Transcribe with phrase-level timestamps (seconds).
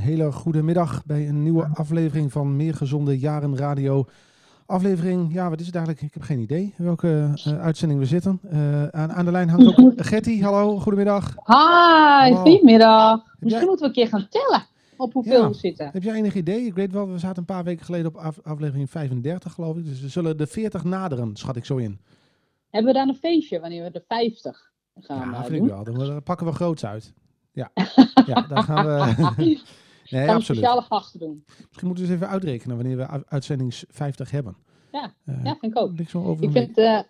[0.00, 4.06] Een hele goede middag bij een nieuwe aflevering van Meer Gezonde Jaren Radio.
[4.66, 6.06] Aflevering, ja, wat is het eigenlijk?
[6.06, 8.40] Ik heb geen idee welke uh, uitzending we zitten.
[8.52, 10.44] Uh, aan, aan, de lijn hangt ook Gertie.
[10.44, 11.34] Hallo, goedemiddag.
[11.44, 13.24] Hi, goedemiddag.
[13.38, 13.64] Misschien jij...
[13.64, 14.62] moeten we een keer gaan tellen
[14.96, 15.48] op hoeveel ja.
[15.48, 15.90] we zitten.
[15.92, 16.60] Heb jij enig idee?
[16.60, 19.84] Ik weet wel, we zaten een paar weken geleden op af, aflevering 35, geloof ik.
[19.84, 22.00] Dus we zullen de 40 naderen, schat ik zo in.
[22.70, 25.66] Hebben we dan een feestje wanneer we de 50 gaan ja, vind doen?
[25.66, 26.06] ik wel.
[26.06, 27.12] Dan pakken we groots uit.
[27.52, 27.70] Ja,
[28.26, 29.60] ja daar gaan we...
[30.10, 30.44] nee, absoluut.
[30.44, 30.84] speciale
[31.18, 31.42] doen.
[31.46, 34.56] Misschien moeten we eens even uitrekenen wanneer we uitzendings 50 hebben.
[34.92, 35.98] Ja, uh, ja vind ik ook.
[35.98, 37.00] Ik, over ik, vind, uh,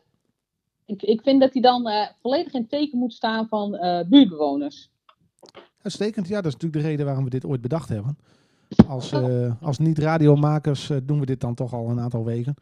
[0.87, 3.71] ik, ik vind dat hij dan uh, volledig in teken moet staan van
[4.09, 4.91] buurtbewoners.
[5.83, 8.19] Uitstekend, ja, dat is natuurlijk de reden waarom we dit ooit bedacht hebben.
[8.88, 9.12] Als,
[9.61, 12.55] als niet-radiomakers doen we dit dan toch al een aantal weken.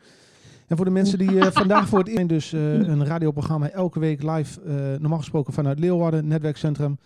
[0.67, 4.61] En voor de mensen die vandaag voor het eerst dus een radioprogramma elke week live,
[5.01, 6.99] normaal gesproken vanuit Leeuwarden, netwerkcentrum,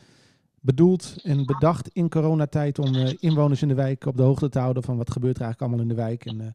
[0.62, 4.59] bedoeld en bedacht in coronatijd om uh, inwoners in de wijk op de hoogte te
[4.59, 6.27] houden van wat gebeurt er eigenlijk allemaal in de wijk.
[6.27, 6.47] En uh,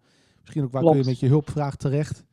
[0.42, 0.96] misschien ook waar Klopt.
[0.96, 2.24] kun je met je hulpvraag terecht.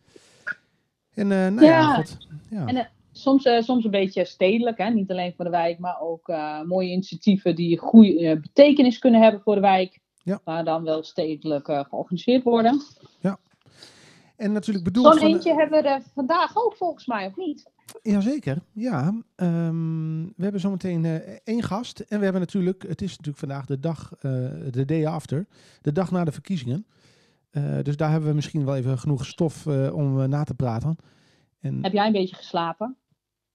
[1.15, 1.95] En uh, nou ja, ja.
[1.95, 2.29] goed.
[2.51, 2.67] Ja.
[2.67, 4.91] En, soms, soms een beetje stedelijk, hè?
[4.91, 6.33] niet alleen voor de wijk, maar ook
[6.67, 10.01] mooie initiatieven die goede betekenis kunnen hebben voor de wijk.
[10.23, 10.41] Ja.
[10.45, 12.83] Maar dan wel stedelijk georganiseerd worden.
[13.21, 13.39] Ja.
[14.37, 15.19] En natuurlijk bedoeld...
[15.19, 17.73] Zo'n eentje hebben we er vandaag ook volgens mij, of niet?
[18.03, 19.22] Jazeker, ja.
[19.37, 21.15] Um, we hebben zometeen uh,
[21.45, 22.00] één gast.
[22.00, 24.22] En we hebben natuurlijk, het is natuurlijk vandaag de dag, uh,
[24.71, 25.47] de day after,
[25.81, 26.87] de dag na de verkiezingen.
[27.50, 30.97] Uh, dus daar hebben we misschien wel even genoeg stof om na te praten.
[31.61, 32.97] En, heb jij een beetje geslapen?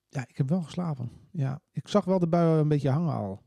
[0.09, 1.09] Ja, ik heb wel geslapen.
[1.31, 3.41] Ja, ik zag wel de buien een beetje hangen al.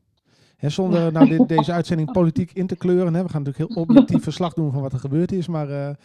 [0.57, 3.13] Zonder nou, dit, deze uitzending politiek in te kleuren.
[3.13, 3.23] Hè.
[3.23, 5.47] We gaan natuurlijk heel objectief verslag doen van wat er gebeurd is.
[5.47, 5.97] Maar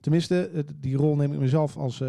[0.00, 2.02] tenminste, die rol neem ik mezelf als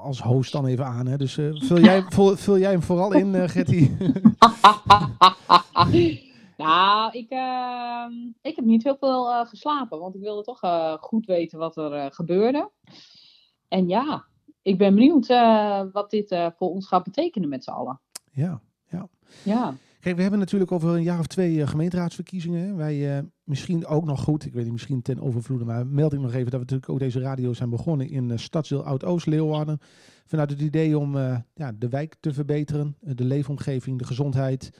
[0.00, 1.06] als host dan even aan.
[1.06, 1.16] Hè?
[1.16, 3.90] Dus uh, vul, jij, vul, vul, jij hem vooral in, uh, Getty.
[6.56, 8.06] nou, ik, uh,
[8.42, 10.60] ik heb niet heel veel uh, geslapen, want ik wilde toch
[11.00, 12.70] goed weten wat er gebeurde.
[13.68, 14.24] En ja,
[14.62, 15.26] ik ben benieuwd
[15.92, 18.00] wat dit voor ons gaat betekenen met z'n allen.
[18.32, 19.08] Ja, ja.
[19.42, 19.74] Ja.
[20.02, 22.76] Kijk, we hebben natuurlijk over een jaar of twee gemeenteraadsverkiezingen.
[22.76, 26.32] Wij misschien ook nog goed, ik weet niet, misschien ten overvloede, maar meld ik nog
[26.32, 29.78] even dat we natuurlijk ook deze radio zijn begonnen in uh, Stadsdeel Oud-Oost, Leeuwarden.
[30.26, 31.16] Vanuit het idee om
[31.54, 34.70] ja, de wijk te verbeteren, de leefomgeving, de gezondheid,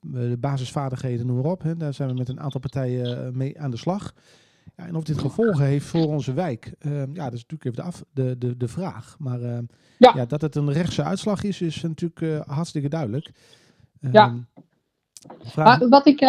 [0.00, 1.62] de basisvaardigheden, noem maar op.
[1.62, 1.76] Hè.
[1.76, 4.14] Daar zijn we met een aantal partijen mee aan de slag.
[4.76, 7.82] Ja, en of dit gevolgen heeft voor onze wijk, ja, dat is natuurlijk even de,
[7.82, 9.16] af, de, de, de vraag.
[9.18, 9.62] Maar ja.
[10.14, 13.30] Ja, dat het een rechtse uitslag is, is natuurlijk hartstikke duidelijk.
[14.10, 14.34] Ja.
[15.54, 16.20] Maar wat ik,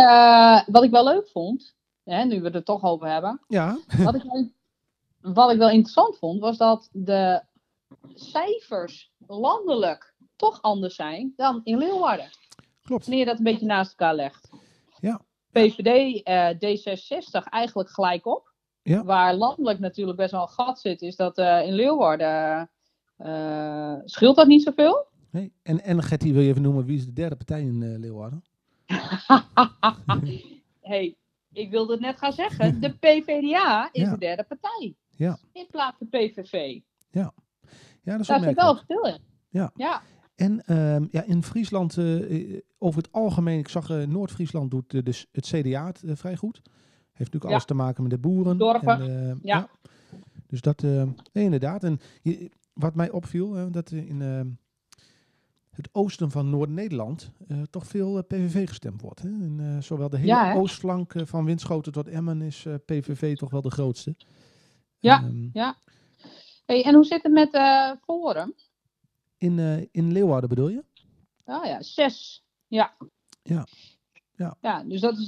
[0.67, 3.41] wat ik wel leuk vond, Hè, nu we het er toch over hebben.
[3.47, 3.77] Ja.
[4.03, 4.23] Wat ik,
[5.21, 7.41] wat ik wel interessant vond, was dat de
[8.13, 12.29] cijfers landelijk toch anders zijn dan in Leeuwarden.
[12.81, 13.05] Klopt.
[13.05, 14.49] Wanneer je dat een beetje naast elkaar legt.
[14.99, 15.21] Ja.
[15.51, 18.51] VVD, uh, D66 eigenlijk gelijk op.
[18.81, 19.03] Ja.
[19.03, 22.69] Waar landelijk natuurlijk best wel een gat zit, is dat uh, in Leeuwarden
[23.17, 25.05] uh, scheelt dat niet zoveel.
[25.29, 25.53] Nee.
[25.63, 28.43] En, en Getty, wil je even noemen, wie is de derde partij in Leeuwarden?
[30.81, 31.15] hey,
[31.51, 32.79] ik wilde het net gaan zeggen.
[32.81, 34.11] De PVDA is Ja.
[34.11, 34.95] de derde partij.
[35.15, 35.37] Ja.
[35.53, 36.79] In plaats van PVV.
[37.11, 39.17] Ja, dat is Daar zit wel verschil in.
[39.49, 39.71] Ja.
[39.75, 40.01] Ja.
[40.35, 45.03] En ehm, ja, in Friesland, eh, over het algemeen, ik zag eh, Noord-Friesland doet eh,
[45.03, 46.61] dus het CDA het eh, vrij goed.
[46.63, 46.71] Heeft
[47.17, 47.49] natuurlijk Ja.
[47.49, 48.57] alles te maken met de boeren.
[48.57, 49.01] Dorpen.
[49.01, 49.69] En, eh, Ja.
[50.47, 51.03] Dus dat, eh,
[51.33, 51.83] nee, inderdaad.
[51.83, 54.47] En je, wat mij opviel, dat in ehm,
[55.75, 59.21] het oosten van Noord-Nederland eh, toch veel eh, PVV gestemd wordt.
[59.21, 59.27] Hè?
[59.27, 63.61] En, eh, zowel de hele Ja, oostflank van Winschoten tot Emmen is PVV toch wel
[63.61, 64.15] de grootste.
[64.99, 65.23] Ja.
[65.23, 65.77] Ehm, ja.
[66.65, 67.49] Hey, en hoe zit het met
[68.03, 68.53] Forum?
[69.37, 70.83] in, in Leeuwarden bedoel je?
[71.45, 72.43] Ah ja, zes.
[72.67, 72.93] Ja.
[73.43, 73.67] Ja.
[74.35, 74.57] Ja.
[74.61, 75.25] Ja, dus dat is,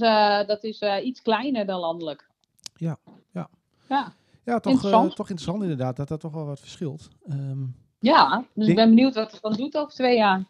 [0.48, 2.30] dat is iets kleiner dan landelijk.
[2.76, 2.98] Ja,
[3.32, 3.50] ja.
[3.90, 4.14] Ja.
[4.46, 5.16] Ja, toch, Interessant.
[5.16, 7.10] toch interessant inderdaad dat dat toch wel wat verschilt.
[7.28, 7.64] Ehm,
[8.06, 10.44] Ja, dus ik ben benieuwd wat het dan doet over twee jaar.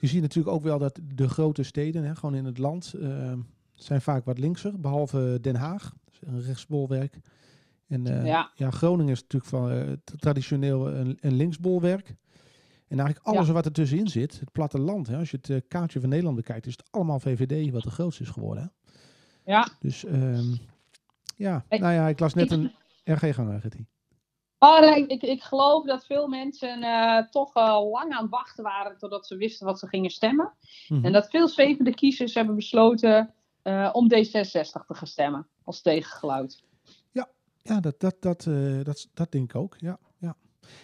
[0.00, 3.38] je ziet natuurlijk ook wel dat de grote steden, hè, gewoon in het land, ehm,
[3.74, 4.80] zijn vaak wat linkser.
[4.80, 7.18] Behalve Den Haag, een rechtsbolwerk.
[7.88, 8.50] En eh, Ja.
[8.54, 12.08] ja, Groningen is natuurlijk van, eh, traditioneel een, een linksbolwerk.
[12.88, 13.52] En eigenlijk alles Ja.
[13.52, 16.66] wat er tussenin zit, het platteland, hè, als je het eh, kaartje van Nederland bekijkt,
[16.66, 18.62] is het allemaal VVD wat de grootste is geworden.
[19.44, 19.52] Hè?
[19.52, 19.68] Ja.
[19.80, 20.54] Dus ehm,
[21.36, 22.72] ja, Hey, nou ja, ik las net een
[23.04, 23.86] RG-gang, Gertie.
[24.58, 28.64] Oh, nee, ik, ik geloof dat veel mensen eh, toch eh, lang aan het wachten
[28.64, 30.52] waren totdat ze wisten wat ze gingen stemmen.
[30.88, 31.04] Mhm.
[31.04, 36.62] En dat veel zwevende kiezers hebben besloten eh, om D66 te gaan stemmen als tegengeluid.
[37.68, 39.76] Ja, dat, dat, dat, eh, dat, dat denk ik ook.
[39.78, 40.36] Ja, ja.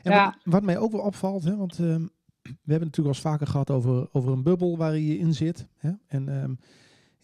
[0.03, 0.25] En Ja.
[0.25, 2.07] Wat, wat mij ook wel opvalt, hè, want ehm,
[2.43, 5.35] we hebben het natuurlijk al eens vaker gehad over, over een bubbel waar je in
[5.35, 5.69] zit.
[5.77, 5.91] Hè?
[6.07, 6.55] En ehm,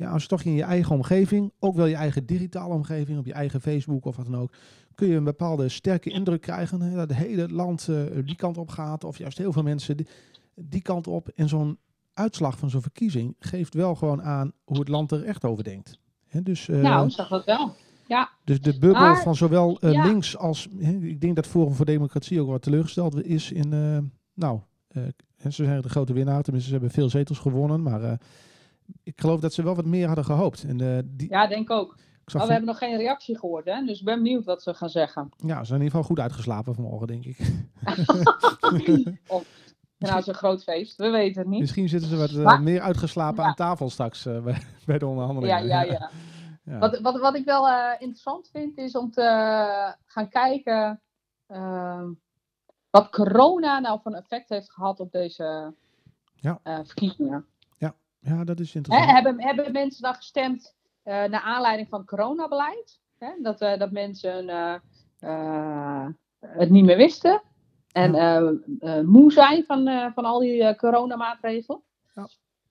[0.01, 3.27] ja, als je toch in je eigen omgeving, ook wel je eigen digitale omgeving, op
[3.27, 4.53] je eigen Facebook of wat dan ook,
[4.95, 8.59] kun je een bepaalde sterke indruk krijgen hè, dat het hele land eh, die kant
[8.59, 10.07] op gaat, of juist heel veel mensen die,
[10.55, 11.29] die kant op.
[11.29, 11.79] En zo'n
[12.15, 15.99] uitslag van zo'n verkiezing geeft wel gewoon aan hoe het land er echt over denkt.
[16.27, 17.75] Hè, dus, eh, Nou, dat wel.
[18.09, 20.05] Ja, dus de bubbel Maar- van zowel eh, ja.
[20.07, 20.69] links als.
[20.79, 23.69] hè, ik denk dat Forum voor Democratie ook wat teleurgesteld is in.
[24.35, 24.61] nou,
[25.39, 27.83] ze zijn de grote winnaar, tenminste, ze hebben veel zetels gewonnen.
[27.83, 28.19] Maar
[29.03, 30.65] ik geloof dat ze wel wat meer hadden gehoopt.
[30.65, 31.93] En, eh, die, ja denk ook.
[31.93, 33.85] ik Maar we van- hebben nog geen reactie gehoord, hè?
[33.85, 35.29] dus ik ben benieuwd wat ze gaan zeggen.
[35.37, 37.39] ja, ze zijn in ieder geval goed uitgeslapen vanmorgen, denk ik.
[39.29, 39.45] of,
[39.99, 41.61] nou, het is een groot feest, we weten het niet.
[41.61, 43.49] Misschien zitten ze wat eh, Maar- meer uitgeslapen Ja.
[43.49, 45.67] aan tafel straks eh, bij, bij de onderhandelingen.
[45.67, 46.11] ja, ja.
[46.65, 46.79] Ja.
[46.79, 49.23] Wat, wat, wat ik wel interessant vind, is om te
[50.05, 51.01] gaan kijken
[51.47, 52.09] ehm,
[52.91, 55.75] wat corona nou van effect heeft gehad op deze
[56.35, 56.61] Ja.
[56.65, 57.47] verkiezingen.
[58.21, 59.11] Ja, dat is Hè, interessant.
[59.13, 63.01] hebben, hebben mensen dan gestemd eh, naar aanleiding van coronabeleid?
[63.19, 63.29] Hè?
[63.43, 64.49] Dat, eh, dat mensen
[65.19, 66.07] eh,
[66.41, 67.43] het niet meer wisten
[67.93, 68.11] en
[69.07, 71.83] moe zijn van, van al die coronamaatregelen?
[72.15, 72.29] Ja.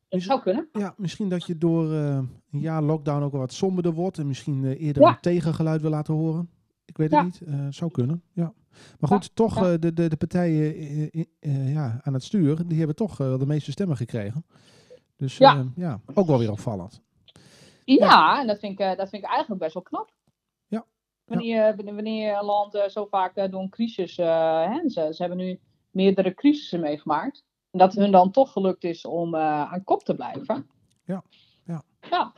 [0.09, 0.69] Dat zou kunnen.
[0.71, 5.01] Ja, misschien dat je door een jaar lockdown ook wat somberder wordt en misschien eerder
[5.03, 5.09] Ja.
[5.09, 6.49] een tegengeluid wil laten horen.
[6.85, 7.41] Ik weet het niet.
[7.69, 8.23] Zou kunnen.
[8.33, 8.53] Ja.
[8.99, 11.09] Maar goed, toch de, de, de partijen
[11.71, 14.45] ja, aan het stuur, die hebben toch de meeste stemmen gekregen.
[15.19, 15.53] Dus Ja.
[15.53, 17.01] ja, ja ook wel weer opvallend.
[17.85, 20.13] Ja, en dat vind, ik, eh, dat vind ik eigenlijk best wel knap.
[20.67, 20.85] Ja.
[21.25, 25.07] Wanneer, wanneer- wanneer een land eh, zo vaak eh, door een crisis, eh, hè, ze,
[25.13, 25.59] ze hebben nu
[25.91, 27.43] meerdere crisissen meegemaakt.
[27.71, 30.67] En dat hun dan toch gelukt is om eh, aan kop te blijven.
[31.03, 31.23] Ja,
[31.65, 31.83] ja.
[32.09, 32.33] Ja,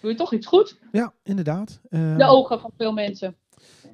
[0.00, 0.78] doe je toch iets goed?
[0.92, 1.80] Ja, inderdaad.
[1.90, 3.36] Eh, De ogen van veel mensen.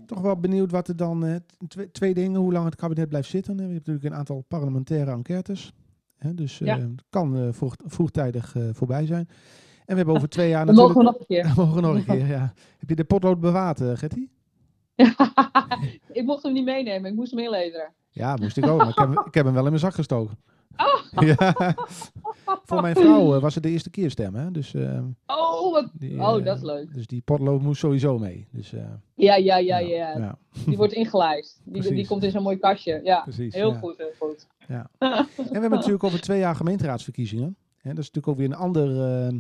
[0.07, 1.25] toch wel benieuwd wat er dan.
[1.25, 1.37] eh,
[1.69, 3.57] twee, twee dingen, hoe lang het kabinet blijft zitten.
[3.57, 5.73] Je hebt natuurlijk een aantal parlementaire enquêtes.
[6.21, 6.79] Hè, dus eh, Ja.
[6.79, 9.29] het kan eh, vroeg, vroegtijdig eh, voorbij zijn.
[9.85, 10.95] En we hebben over twee jaar natuurlijk.
[10.95, 11.45] mogen we nog een keer.
[11.75, 12.53] We nog een keer, ja.
[12.79, 14.31] Heb je de potlood bewaard, Gertie?
[16.12, 17.93] ik mocht hem niet meenemen, ik moest hem inleveren.
[18.11, 18.79] Ja, moest ik ook.
[18.79, 20.39] Maar ik heb, ik heb hem wel in mijn zak gestoken.
[20.77, 21.23] Oh.
[21.27, 21.55] Ja.
[22.65, 24.43] Voor mijn vrouw was het de eerste keer stemmen.
[24.43, 24.50] Hè?
[24.50, 24.75] Dus,
[25.27, 25.91] Oh, wat...
[25.93, 26.95] die, oh, dat is leuk.
[26.95, 28.49] Dus die potlood moest sowieso mee.
[28.53, 28.71] Dus,
[29.15, 29.79] Ja, ja, ja, ja.
[29.79, 31.61] ja, Die wordt ingelijst.
[31.65, 33.00] Die, die komt in zo'n mooi kastje.
[33.05, 33.55] Ja, precies.
[33.55, 33.79] heel ja.
[33.79, 34.47] goed, heel goed.
[34.99, 37.57] En we hebben natuurlijk over twee jaar gemeenteraadsverkiezingen.
[37.77, 38.89] Hè, dat is natuurlijk ook weer een ander.
[38.89, 39.39] eh,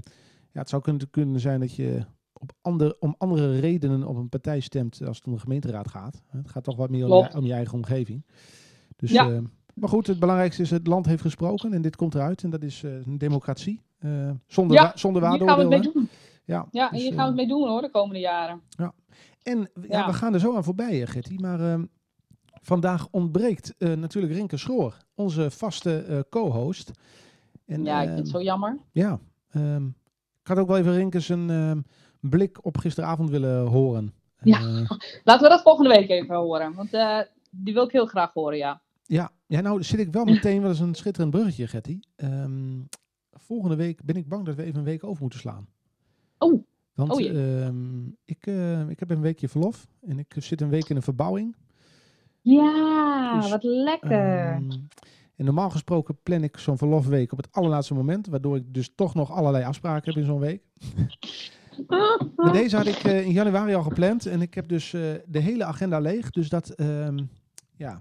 [0.52, 4.28] ja, het zou kunnen, kunnen zijn dat je op ander, om andere redenen op een
[4.28, 6.22] partij stemt als het om de gemeenteraad gaat.
[6.26, 8.24] Het gaat toch wat meer om je, om je eigen omgeving.
[8.96, 9.30] Dus, Ja.
[9.30, 9.38] eh,
[9.74, 12.42] maar goed, het belangrijkste is het land heeft gesproken en dit komt eruit.
[12.42, 13.82] En dat is eh, een democratie.
[13.98, 16.08] eh, zonder, Ja, wa- zonder Hier gaan we het mee doen.
[16.44, 18.60] Ja, Ja, en dus, hier eh, gaan we het mee doen hoor, de komende jaren.
[19.42, 20.06] En ja, Ja.
[20.06, 21.40] we gaan er zo aan voorbij, eh, Gertie.
[21.40, 21.84] Maar ehm,
[22.60, 26.90] vandaag ontbreekt eh, natuurlijk Rinke Schroor, onze vaste eh, co-host.
[27.66, 28.78] En, Ja, ik vind het ehm, zo jammer.
[28.92, 29.86] Ja, ehm,
[30.42, 31.80] ik had ook wel even Rinke zijn ehm,
[32.20, 34.14] blik op gisteravond willen horen.
[34.42, 34.58] Ja.
[34.58, 34.90] Eh,
[35.24, 36.74] Laten we dat volgende week even horen.
[36.74, 36.90] Want
[37.50, 38.82] die wil ik heel graag horen, ja.
[39.02, 42.00] ja, ja, nou zit ik wel meteen, wel eens een schitterend bruggetje.
[42.16, 42.80] Ehm,
[43.32, 45.68] volgende week ben ik bang dat we even een week over moeten slaan.
[46.38, 46.64] Oh.
[46.94, 47.20] Want Oh
[48.24, 48.46] ik,
[48.88, 51.54] ik heb een weekje verlof en ik zit een week in een verbouwing.
[52.42, 54.50] Ja, Dus, wat lekker.
[54.52, 54.70] Ehm,
[55.36, 59.14] en normaal gesproken plan ik zo'n verlofweek op het allerlaatste moment, waardoor ik dus toch
[59.14, 60.62] nog allerlei afspraken heb in zo'n week.
[62.36, 65.38] Maar deze had ik eh, in januari al gepland en ik heb dus eh, de
[65.38, 66.30] hele agenda leeg.
[66.30, 67.18] Dus dat, ehm,
[67.76, 68.00] ja,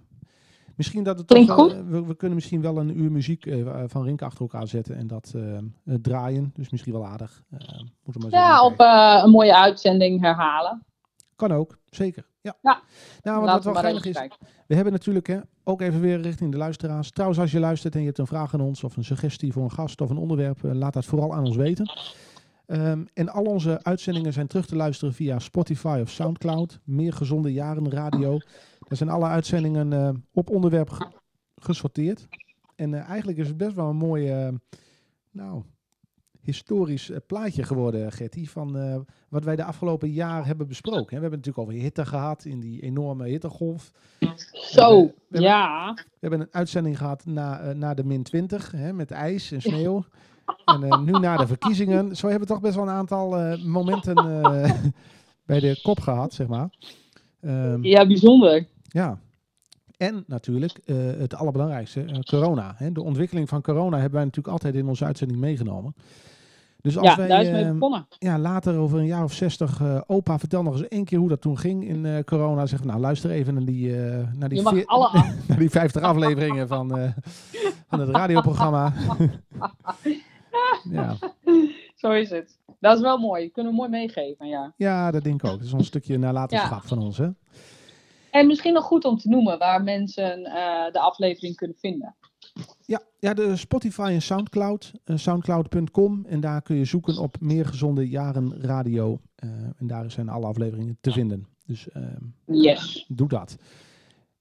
[0.75, 3.47] misschien dat het toch, eh, we, we kunnen misschien wel een uur muziek
[3.85, 5.65] van Rink achter elkaar zetten en dat ehm,
[6.01, 6.51] draaien.
[6.53, 7.43] Dus misschien wel aardig.
[7.49, 7.59] Eh,
[8.03, 8.79] we maar ja, op
[9.23, 10.85] een mooie uitzending herhalen.
[11.35, 12.28] Kan ook, zeker.
[12.41, 12.57] Ja.
[12.61, 12.81] Ja.
[13.21, 14.37] Nou, wat, wel geinig is, kijken.
[14.67, 17.11] we hebben natuurlijk hè, ook even weer richting de luisteraars.
[17.11, 19.63] Trouwens, als je luistert en je hebt een vraag aan ons of een suggestie voor
[19.63, 21.91] een gast of een onderwerp, eh, laat dat vooral aan ons weten.
[22.65, 26.79] Ehm, en al onze uitzendingen zijn terug te luisteren via Spotify of Soundcloud.
[26.83, 28.37] Meer gezonde jaren radio.
[28.79, 31.11] Daar zijn alle uitzendingen eh, op onderwerp ge-
[31.55, 32.27] gesorteerd.
[32.75, 34.47] En eh, eigenlijk is het best wel een mooi, eh,
[35.31, 35.63] nou,
[36.41, 38.95] historisch eh, plaatje geworden, Gertie, van eh,
[39.29, 40.99] wat wij de afgelopen jaar hebben besproken.
[40.99, 41.05] hè.
[41.15, 43.91] We hebben het natuurlijk over hitte gehad in die enorme hittegolf.
[44.51, 45.93] Zo, we hebben- ja.
[45.93, 50.03] We hebben een uitzending gehad na, na de min 20, hè, met ijs en sneeuw.
[50.65, 52.15] En nu na de verkiezingen.
[52.15, 54.15] Zo hebben we toch best wel een aantal momenten
[55.45, 56.69] bij de kop gehad, zeg maar.
[57.41, 58.65] Ehm, Ja, bijzonder.
[58.81, 59.19] ja.
[59.97, 60.79] En natuurlijk
[61.17, 62.73] het allerbelangrijkste, corona.
[62.77, 62.91] Hè.
[62.91, 65.95] De ontwikkeling van corona hebben wij natuurlijk altijd in onze uitzending meegenomen.
[66.81, 68.07] Dus als Ja, wij daar is mee ehm, begonnen.
[68.19, 71.29] ja, later over een jaar of zestig, eh, opa, vertel nog eens één keer hoe
[71.29, 72.65] dat toen ging in eh, corona.
[72.65, 75.27] Zeg, nou luister even naar die, eh, naar die, Je mag veer- alle af.
[75.47, 77.09] naar die 50 afleveringen van, eh,
[77.87, 78.93] van het radioprogramma.
[80.91, 81.15] ja.
[81.95, 82.57] Zo is het.
[82.79, 83.49] Dat is wel mooi.
[83.51, 84.73] Kunnen we mooi meegeven, ja.
[84.75, 85.57] Ja, dat denk ik ook.
[85.57, 87.27] Dat is een stukje nalatenschap van ons, hè?
[88.31, 90.51] En misschien nog goed om te noemen waar mensen uh,
[90.91, 92.15] de aflevering kunnen vinden.
[92.85, 94.93] Ja, ja de Spotify en Soundcloud.
[95.05, 96.25] Uh, Soundcloud.com.
[96.25, 99.19] En daar kun je zoeken op Meer Gezonde Jaren Radio.
[99.43, 101.47] Uh, en daar zijn alle afleveringen te vinden.
[101.65, 101.87] Dus
[102.45, 103.05] yes.
[103.07, 103.57] doe dat.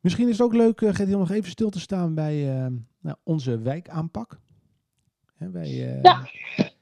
[0.00, 2.44] Misschien is het ook leuk, uh, Gert, om nog even stil te staan bij
[3.00, 4.40] nou, onze wijkaanpak.
[5.34, 6.28] Hè, ja.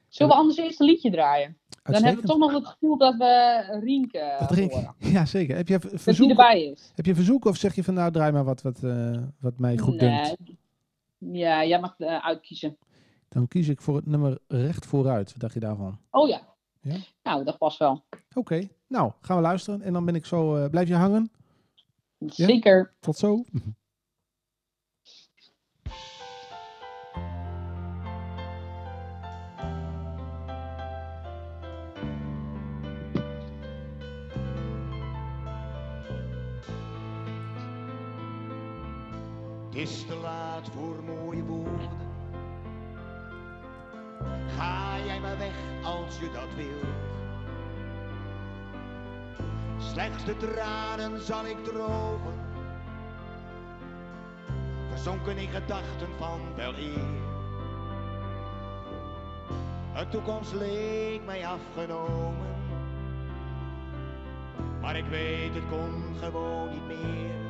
[0.07, 1.57] Zullen we anders eerst een liedje draaien?
[1.83, 5.55] Dan hebben we toch nog het gevoel dat we Rienke dat Rienke, Ja, zeker.
[5.55, 6.91] Heb je verzoek, dat die erbij is.
[6.95, 8.79] Heb je verzoek of zeg je van nou, draai maar wat, wat,
[9.39, 10.35] wat mij goed nee.
[11.17, 12.77] Ja, jij mag uh, uitkiezen.
[13.29, 15.31] Dan kies ik voor het nummer Recht Vooruit.
[15.31, 15.99] Wat dacht je daarvan?
[16.11, 16.41] Oh ja.
[16.81, 16.95] ja?
[17.23, 17.91] Nou, dat past wel.
[18.09, 18.19] Oké.
[18.33, 18.71] Okay.
[18.87, 19.81] Nou, gaan we luisteren.
[19.81, 20.57] En dan ben ik zo...
[20.57, 21.31] Uh, blijf je hangen?
[22.19, 22.77] Zeker.
[22.77, 22.89] Ja?
[22.99, 23.43] Tot zo.
[39.77, 41.89] Is te laat voor mooie woorden.
[44.57, 46.85] Ga jij maar weg als je dat wilt.
[49.77, 52.33] Slechts de tranen zal ik drogen.
[54.89, 57.25] Verzonken in gedachten van wel eer.
[59.95, 62.55] Een toekomst leek mij afgenomen.
[64.81, 67.46] Maar ik weet, het kon gewoon niet meer.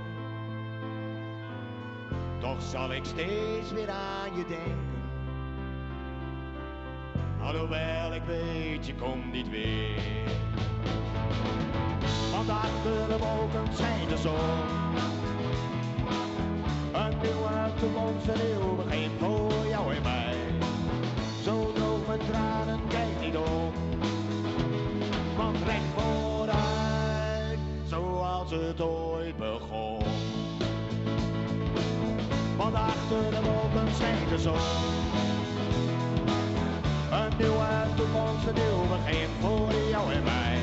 [2.48, 5.02] Toch zal ik steeds weer aan je denken.
[7.42, 10.30] Alhoewel ik weet, je komt niet weer.
[12.32, 14.36] Want achter de wolken schijnt de zon.
[16.94, 20.36] Een nieuwe toekomst, een nieuw begin voor jou en mij.
[21.44, 23.74] Zo droog mijn tranen, kijk niet om.
[25.38, 29.87] Want recht vooruit, zoals het ooit begon.
[33.10, 34.54] Achter de wolken schijnt zon.
[37.12, 40.60] Een nieuwe toekomst, een nieuw begin voor jou en mij.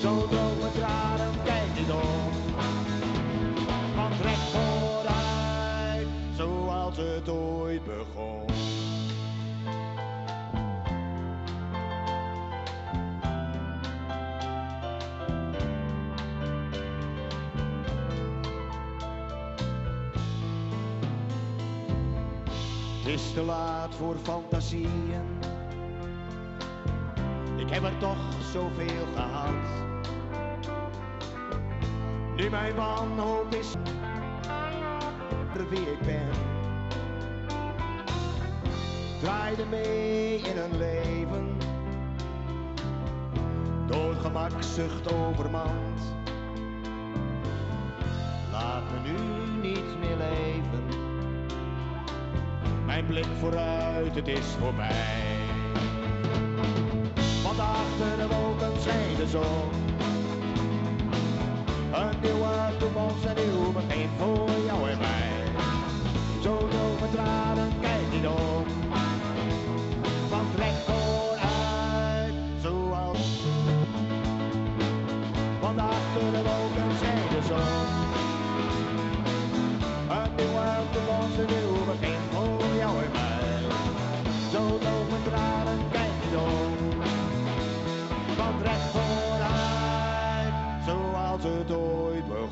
[0.00, 2.30] Zo droog mijn tranen, kijk niet om.
[3.96, 6.06] Want recht vooruit,
[6.36, 8.44] zoals het ooit begon.
[23.12, 25.38] Is te laat voor fantasieën.
[27.56, 28.18] Ik heb er toch
[28.52, 29.54] zoveel gehad.
[32.36, 33.74] Nu mijn wanhoop is
[35.68, 36.28] wie ik ben.
[39.20, 41.56] Draaide mee in een leven.
[43.86, 46.19] Door gemakzucht overmand.
[53.00, 55.38] Mijn blik vooruit, het is voorbij.
[57.42, 59.70] Want achter de wolken schijnt de zon.
[61.92, 64.49] Een nieuwe toekomst, een nieuw begin voor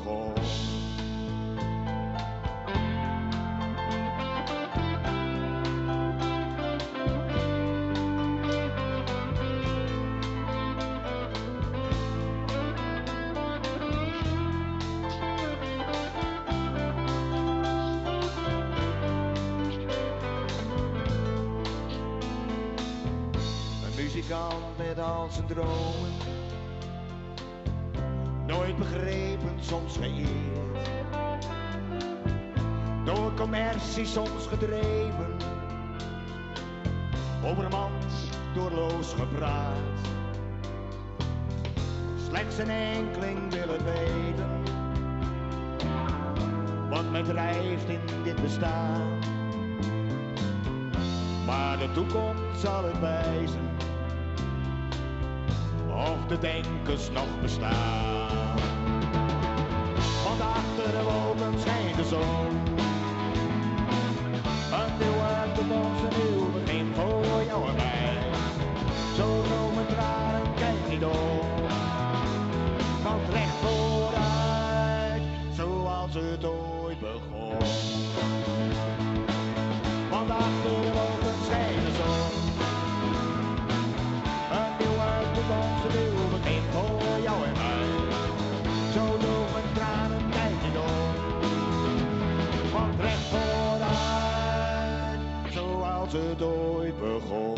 [0.03, 0.39] begon.
[23.95, 26.08] muzikant met al zijn dromen.
[29.61, 30.89] Soms geëerd.
[33.05, 35.35] Door commercie soms gedreven.
[37.45, 38.05] Over een mand
[38.53, 39.99] doorloos gepraat.
[42.27, 44.61] Slechts een enkeling wil het weten.
[46.89, 49.19] Wat mij drijft in dit bestaan.
[51.45, 53.69] Maar de toekomst zal het wijzen
[55.87, 58.68] of de denkers nog bestaan.
[60.79, 62.03] Want achter de wolken schijnt de
[96.99, 97.57] begon.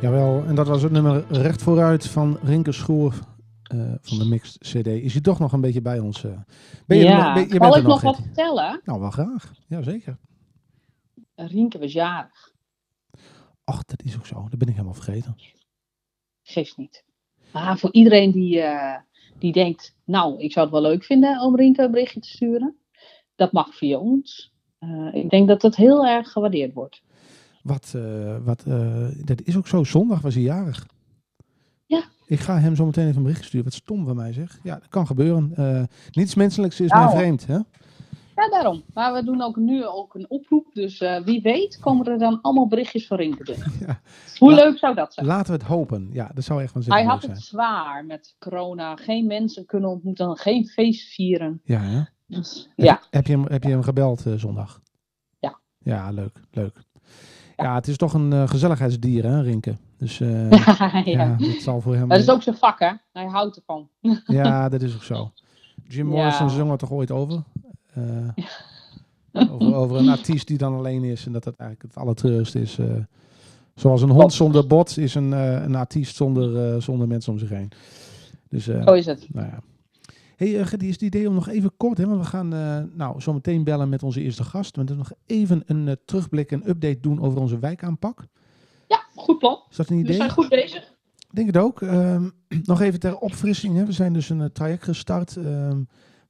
[0.00, 3.20] Jawel, en dat was het nummer recht vooruit van Rinke Schoof
[3.62, 4.86] eh, van de Mixed CD.
[4.86, 6.24] Is hij toch nog een beetje bij ons?
[6.24, 6.30] Eh?
[6.86, 8.80] Ben je ja, nog, ben, je kan ik nog, wat vertellen?
[8.84, 9.52] Nou, wel graag.
[9.66, 10.18] Jazeker.
[11.34, 12.49] Rinke was jarig.
[13.70, 14.34] Ach, dat is ook zo.
[14.34, 15.36] Dat ben ik helemaal vergeten.
[16.42, 17.04] Geeft niet.
[17.52, 18.98] Maar voor iedereen die, eh,
[19.38, 22.76] die denkt, nou, ik zou het wel leuk vinden om Rienke een berichtje te sturen.
[23.34, 24.52] Dat mag via ons.
[24.78, 27.02] Eh, ik denk dat dat heel erg gewaardeerd wordt.
[27.62, 28.64] Wat, eh, wat,
[29.24, 29.84] dat is ook zo.
[29.84, 30.86] Zondag was hij jarig.
[31.86, 32.02] Ja.
[32.26, 33.64] Ik ga hem zo meteen even een bericht sturen.
[33.64, 34.58] Wat stom van mij zeg.
[34.62, 35.88] Ja, dat kan gebeuren.
[36.10, 37.04] Niets menselijks is Nou.
[37.04, 37.46] mij vreemd.
[37.46, 37.58] Hè?
[38.40, 38.82] Ja, daarom.
[38.94, 40.66] Maar we doen ook nu ook een oproep.
[40.72, 43.18] Dus eh, wie weet komen er dan allemaal berichtjes van.
[43.86, 44.00] Ja.
[44.38, 45.26] Hoe La- leuk zou dat zijn?
[45.26, 46.08] Laten we het hopen.
[46.12, 47.32] Ja, dat zou echt Hij zin had zijn.
[47.32, 48.96] het zwaar met corona.
[48.96, 51.60] Geen mensen kunnen ontmoeten, geen feest vieren.
[51.64, 52.00] Ja, hè?
[52.26, 54.80] Dus, Heb- ja, Heb je hem, heb je hem gebeld eh, zondag?
[55.38, 55.58] Ja.
[55.78, 56.40] Ja, leuk.
[56.50, 56.82] Leuk.
[57.56, 59.76] Ja, het is toch een eh, gezelligheidsdier, hè, Rinke?
[59.98, 60.18] Dus
[60.50, 61.02] ja.
[61.04, 62.08] ja, dat zal voor hem...
[62.08, 62.90] Dat is ook zijn vak, hè?
[63.12, 63.88] Hij houdt ervan.
[64.24, 65.32] Ja, dat is ook zo.
[65.88, 66.06] Jim.
[66.16, 67.42] Morrison zong er toch ooit over?
[68.00, 69.74] Eh, over?
[69.74, 72.78] Over een artiest die dan alleen is en dat dat eigenlijk het allertreurigste is.
[72.78, 72.86] eh.
[73.74, 77.48] zoals een hond zonder bot is een, eh, een artiest zonder, zonder mensen om zich
[77.48, 77.72] heen.
[78.48, 79.26] Dus, Zo is het.
[79.32, 79.60] nou ja.
[80.36, 82.48] Hey, eh, Gertie, is het idee om nog even kort, hè, want we gaan
[82.96, 84.70] nou, zo meteen bellen met onze eerste gast.
[84.70, 88.26] We moeten nog even een terugblik en update doen over onze wijkaanpak.
[88.88, 89.58] Ja, goed plan.
[89.70, 90.16] Is dat een We idee?
[90.16, 90.82] zijn goed bezig.
[91.30, 91.82] Ik denk het ook.
[91.82, 92.28] Ehm,
[92.64, 93.76] nog even ter opfrissing.
[93.76, 93.84] Hè.
[93.84, 95.36] We zijn dus een traject gestart.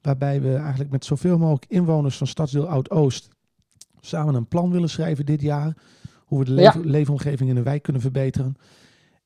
[0.00, 3.28] Waarbij we eigenlijk met zoveel mogelijk inwoners van Stadsdeel Oud-Oost.
[4.00, 5.76] samen een plan willen schrijven dit jaar.
[6.24, 6.74] Hoe we de Ja.
[6.82, 8.54] leefomgeving in de wijk kunnen verbeteren.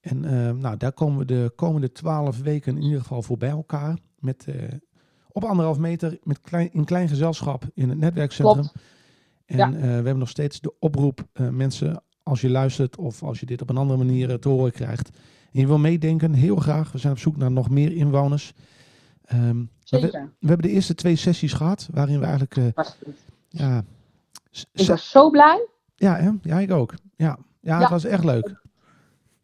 [0.00, 3.48] En ehm, nou, daar komen we de komende twaalf weken in ieder geval voor bij
[3.50, 3.98] elkaar.
[4.18, 4.54] Met, eh,
[5.28, 8.62] op anderhalf meter met klein, in klein gezelschap in het netwerkcentrum.
[8.62, 8.74] Klopt.
[9.46, 9.66] En Ja.
[9.66, 13.46] eh, we hebben nog steeds de oproep, eh, mensen, als je luistert of als je
[13.46, 15.10] dit op een andere manier te horen krijgt.
[15.52, 16.92] En je wil meedenken, heel graag.
[16.92, 18.52] We zijn op zoek naar nog meer inwoners.
[19.24, 22.96] Ehm, we, hebben de eerste twee sessies gehad, waarin we eigenlijk, eh, Was
[23.48, 23.82] ja,
[24.72, 25.68] Ik was zo blij.
[25.96, 26.30] ja, hè?
[26.42, 26.94] ja, ik ook.
[27.16, 28.62] Ja, ja, het was echt leuk.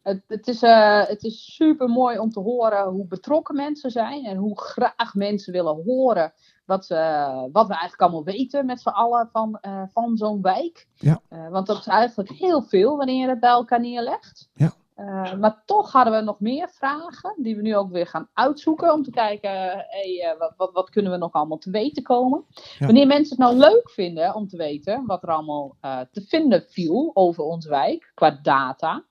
[0.03, 4.25] Het, het, is, eh, het is super mooi om te horen hoe betrokken mensen zijn
[4.25, 6.33] en hoe graag mensen willen horen
[6.65, 9.59] wat, ze- wat we eigenlijk allemaal weten met z'n allen van,
[9.93, 10.87] van zo'n wijk.
[10.95, 11.21] Ja.
[11.51, 14.49] Want dat is eigenlijk heel veel wanneer je het bij elkaar neerlegt.
[14.55, 14.73] Ja.
[15.01, 18.93] Eh, maar toch hadden we nog meer vragen die we nu ook weer gaan uitzoeken
[18.93, 22.45] om te kijken, eh, hey, wat, wat, wat kunnen we nog allemaal te weten komen.
[22.79, 22.87] Ja.
[22.87, 26.65] Wanneer mensen het nou leuk vinden om te weten wat er allemaal eh, te vinden
[26.69, 29.05] viel over onze wijk qua data,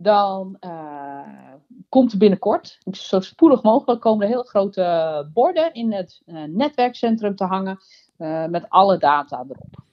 [0.00, 0.58] dan
[1.88, 7.44] komt er binnenkort, zo spoedig mogelijk, komen er heel grote borden in het netwerkcentrum te
[7.44, 7.78] hangen
[8.50, 9.84] met alle data erop.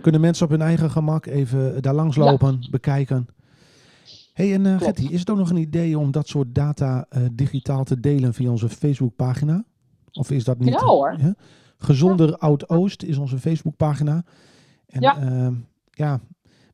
[0.00, 3.28] Kunnen mensen op hun eigen gemak even daar langs lopen, bekijken.
[4.38, 4.84] Hey, en eh Klopt.
[4.84, 8.34] Gertie, is het ook nog een idee om dat soort data eh, digitaal te delen
[8.34, 9.64] via onze Facebookpagina?
[10.12, 10.68] Of is dat niet?
[10.68, 11.18] Ja, hoor.
[11.78, 14.24] Gezonder Oud-Oost is onze Facebookpagina.
[14.86, 15.16] En Ja.
[15.20, 15.52] ja.
[15.90, 16.20] ja,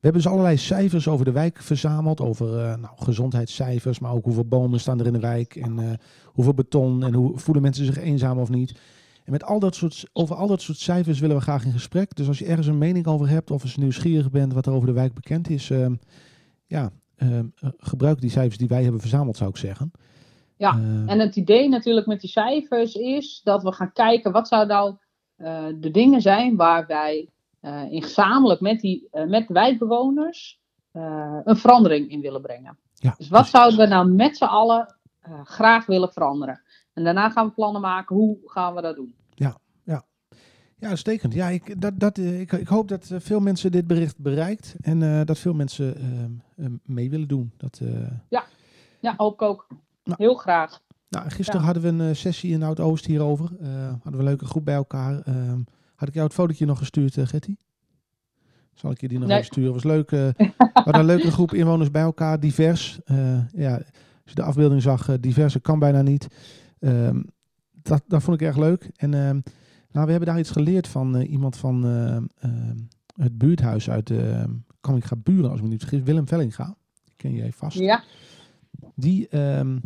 [0.04, 2.20] we hebben dus allerlei cijfers over de wijk verzameld.
[2.20, 5.56] Over eh, nou, gezondheidscijfers, maar ook hoeveel bomen staan er in de wijk.
[5.56, 5.92] En eh,
[6.24, 8.80] hoeveel beton en hoe voelen mensen zich eenzaam of niet.
[9.24, 12.14] En met al dat soort, over al dat soort cijfers willen we graag in gesprek.
[12.16, 14.72] Dus als je ergens een mening over hebt of als je nieuwsgierig bent wat er
[14.72, 15.70] over de wijk bekend is.
[15.70, 15.94] ehm,
[16.66, 17.03] ja, ehm, eh,
[17.78, 19.90] gebruik die cijfers die wij hebben verzameld zou ik zeggen.
[20.56, 24.48] Ja, Eh, En het idee natuurlijk met die cijfers is dat we gaan kijken wat
[24.48, 24.96] zou nou
[25.36, 27.28] eh, de dingen zijn waar wij
[27.60, 30.60] eh, in gezamenlijk met, die, eh, met wijkbewoners
[30.92, 32.78] eh, een verandering in willen brengen.
[32.94, 33.50] ja, Dus wat precies.
[33.58, 36.62] zouden we nou met z'n allen eh, graag willen veranderen?
[36.92, 39.14] En daarna gaan we plannen maken hoe gaan we dat doen.
[40.78, 41.34] Ja, uitstekend.
[41.34, 44.74] Ja, ik, dat, dat, eh, ik, ik hoop dat eh, veel mensen dit bericht bereikt
[44.80, 47.52] en eh, dat veel mensen ehm, ehm, mee willen doen.
[47.56, 48.10] Dat, eh,
[49.00, 49.66] Ja, hoop ik ook.
[50.04, 50.16] Nou.
[50.22, 50.80] Heel graag.
[51.08, 51.66] nou, gisteren Ja.
[51.66, 53.48] hadden we een sessie in Oud-Oost hierover.
[53.48, 55.20] Hadden we een leuke groep bij elkaar.
[55.20, 55.60] Ehm,
[55.94, 57.56] had ik jou het fotootje nog gestuurd, Getty?
[58.74, 59.36] Zal ik je die nog Nee.
[59.38, 59.72] even sturen?
[59.72, 60.10] was leuk.
[60.10, 60.34] we
[60.72, 63.00] hadden een leuke groep inwoners bij elkaar, divers.
[63.52, 63.82] Ja, als
[64.24, 66.26] je de afbeelding zag, diverse kan bijna niet.
[67.82, 68.90] Dat, dat vond ik erg leuk.
[68.96, 69.42] En
[69.94, 72.76] nou, we hebben daar iets geleerd van eh, iemand van ehm, ehm,
[73.16, 74.44] het buurthuis uit uh,
[74.80, 76.02] Kamminga Buren, als ik me niet vergis.
[76.02, 76.76] Willem Vellinga.
[77.16, 77.78] Ken jij vast.
[77.78, 78.02] Ja,
[78.94, 79.78] Die, ehm,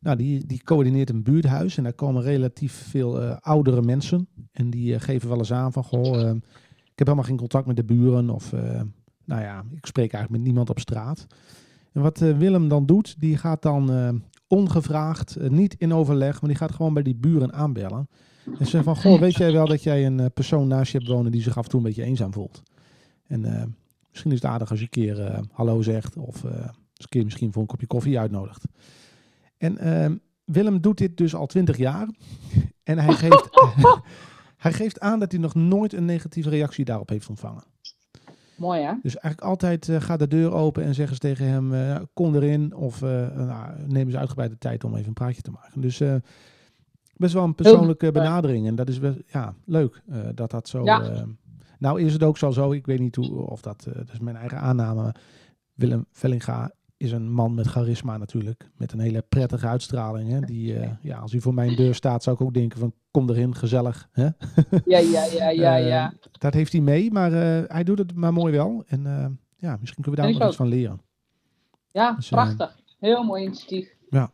[0.00, 4.28] nou, die, die coördineert een buurthuis en daar komen relatief veel eh, oudere mensen.
[4.52, 6.36] En die eh, geven wel eens aan van, goh, ehm,
[6.76, 8.30] ik heb helemaal geen contact met de buren.
[8.30, 8.80] Of, eh,
[9.24, 11.26] nou ja, ik spreek eigenlijk met niemand op straat.
[11.92, 14.08] En wat eh, Willem dan doet, die gaat dan eh,
[14.46, 18.08] ongevraagd, eh, niet in overleg, maar die gaat gewoon bij die buren aanbellen.
[18.58, 21.10] En zegt van, goh, weet jij wel dat jij een eh, persoon naast je hebt
[21.10, 22.62] wonen die zich af en toe een beetje eenzaam voelt?
[23.32, 23.64] En eh,
[24.10, 26.44] misschien is het aardig als je een keer eh, hallo zegt of...
[26.44, 26.50] eh,
[26.96, 28.64] een keer misschien voor een kopje koffie uitnodigt.
[29.56, 32.08] En ehm, Willem doet dit dus al twintig jaar.
[32.82, 33.48] En hij geeft,
[34.56, 37.64] hij geeft aan dat hij nog nooit een negatieve reactie daarop heeft ontvangen.
[38.56, 38.92] Mooi hè?
[39.02, 41.72] Dus eigenlijk altijd gaat de deur open en zeggen ze tegen hem,
[42.14, 42.74] kom erin.
[42.74, 45.80] Of eh nou, nemen ze uitgebreid de tijd om even een praatje te maken.
[45.80, 46.00] Dus
[47.16, 48.66] best wel een persoonlijke benadering.
[48.66, 50.84] En dat is best, ja, leuk eh, dat dat zo...
[50.84, 51.02] Ja.
[51.02, 51.22] eh,
[51.78, 54.18] nou is het ook zo zo, ik weet niet hoe, of dat, eh, dat is
[54.18, 55.14] mijn eigen aanname.
[55.72, 58.70] Willem Vellinga is een man met charisma natuurlijk.
[58.76, 60.30] Met een hele prettige uitstraling.
[60.30, 60.40] Hè?
[60.40, 63.54] Die, ja, als hij voor mijn deur staat zou ik ook denken van, kom erin,
[63.54, 64.08] gezellig.
[64.12, 64.28] Hè?
[64.84, 66.12] Ja, ja, ja, ja, ja.
[66.32, 67.30] dat heeft hij mee, maar
[67.68, 68.84] hij doet het maar mooi wel.
[68.86, 69.02] En
[69.56, 71.00] ja, misschien kunnen we daar nog iets van leren.
[71.90, 72.78] Ja, dus, prachtig.
[72.98, 73.94] Heel mooi initiatief.
[74.10, 74.30] Ja.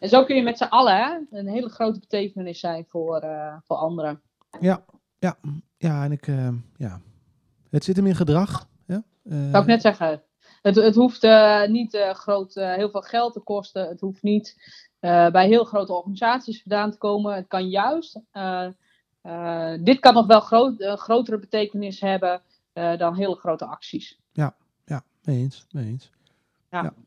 [0.00, 3.56] En zo kun je met z'n allen hè, een hele grote betekenis zijn voor, eh,
[3.64, 4.20] voor anderen.
[4.60, 4.84] Ja,
[5.18, 5.36] ja,
[5.76, 7.00] ja en ik, eh, ja.
[7.70, 8.68] Het zit hem in gedrag.
[8.86, 9.02] Ja?
[9.24, 10.22] Eh, Zou ik net zeggen.
[10.62, 13.88] Het, het hoeft eh, niet eh, groot, eh, heel veel geld te kosten.
[13.88, 14.56] Het hoeft niet
[15.00, 17.34] eh, bij heel grote organisaties vandaan te komen.
[17.34, 18.20] Het kan juist.
[18.30, 18.68] eh,
[19.22, 24.18] eh, dit kan nog wel groot, grotere betekenis hebben eh, dan hele grote acties.
[24.32, 26.10] ja, mee eens, mee eens.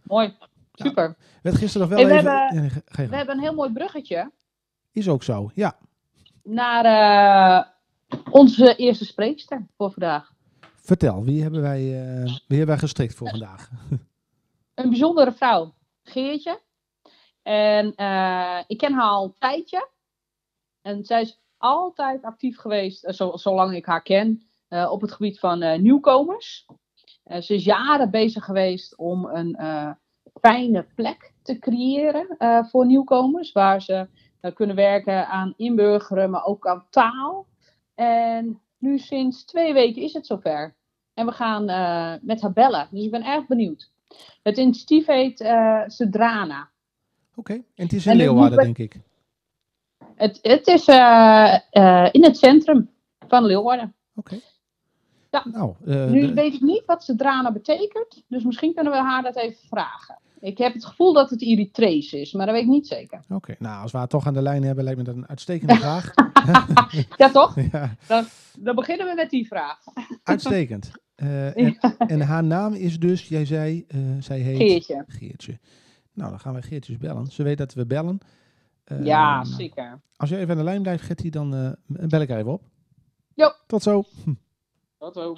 [0.03, 0.35] Mooi.
[0.73, 1.15] Super.
[1.41, 2.47] Werd gisteren nog Hey, wel we even...
[2.47, 3.09] hebben- Ja.
[3.09, 4.31] We hebben een heel mooi bruggetje
[4.91, 5.77] Is ook zo, ja.
[6.43, 7.65] naar eh,
[8.31, 10.31] onze eerste spreekster voor vandaag.
[10.75, 13.69] Vertel, wie hebben wij, eh, wie hebben wij gestrikt voor vandaag?
[14.75, 16.61] een bijzondere vrouw, Geertje.
[17.41, 19.89] En eh, ik ken haar al een tijdje.
[20.81, 24.47] En zij is altijd actief geweest, zo, zolang ik haar ken,
[24.89, 26.65] op het gebied van nieuwkomers.
[27.23, 29.57] Ze is jaren bezig geweest om een
[30.41, 33.51] fijne plek te creëren eh, voor nieuwkomers.
[33.51, 34.07] Waar ze
[34.39, 37.47] eh, kunnen werken aan inburgeren, maar ook aan taal.
[37.95, 40.75] En nu sinds twee weken is het zover.
[41.13, 42.87] En we gaan eh, met haar bellen.
[42.91, 43.91] Dus ik ben erg benieuwd.
[44.43, 45.37] Het initiatief heet
[45.87, 46.69] Sedrana.
[47.35, 48.99] Oké, en het is in En Leeuwarden, denk ik.
[50.15, 50.87] Het, het is
[52.11, 52.89] in het centrum
[53.27, 53.95] van Leeuwarden.
[54.15, 54.39] Oké.
[55.33, 55.45] Ja.
[55.51, 58.23] Nou, eh, Nu de- weet ik niet wat Sedrana betekent.
[58.27, 60.17] Dus misschien kunnen we haar dat even vragen.
[60.39, 63.19] Ik heb het gevoel dat het Eritrees is, maar dat weet ik niet zeker.
[63.29, 65.75] Oké, nou, als we haar toch aan de lijn hebben, lijkt me dat een uitstekende
[65.85, 66.13] vraag.
[67.17, 67.55] Ja, toch?
[67.71, 68.25] ja, Dan,
[68.59, 69.79] dan beginnen we met die vraag.
[70.23, 70.91] uitstekend.
[71.15, 74.57] Eh, en, en haar naam is dus, jij zei, eh, zij heet...
[74.57, 75.03] Geertje.
[75.07, 75.59] Geertje.
[76.13, 77.27] Nou, dan gaan wij Geertjes bellen.
[77.27, 78.19] Ze weet dat we bellen.
[79.03, 80.01] Ja, zeker.
[80.15, 82.63] Als je even aan de lijn blijft, Gertie, dan bel ik er even op.
[83.33, 83.51] Jo.
[83.67, 84.03] Tot zo.
[85.03, 85.35] Tot zo.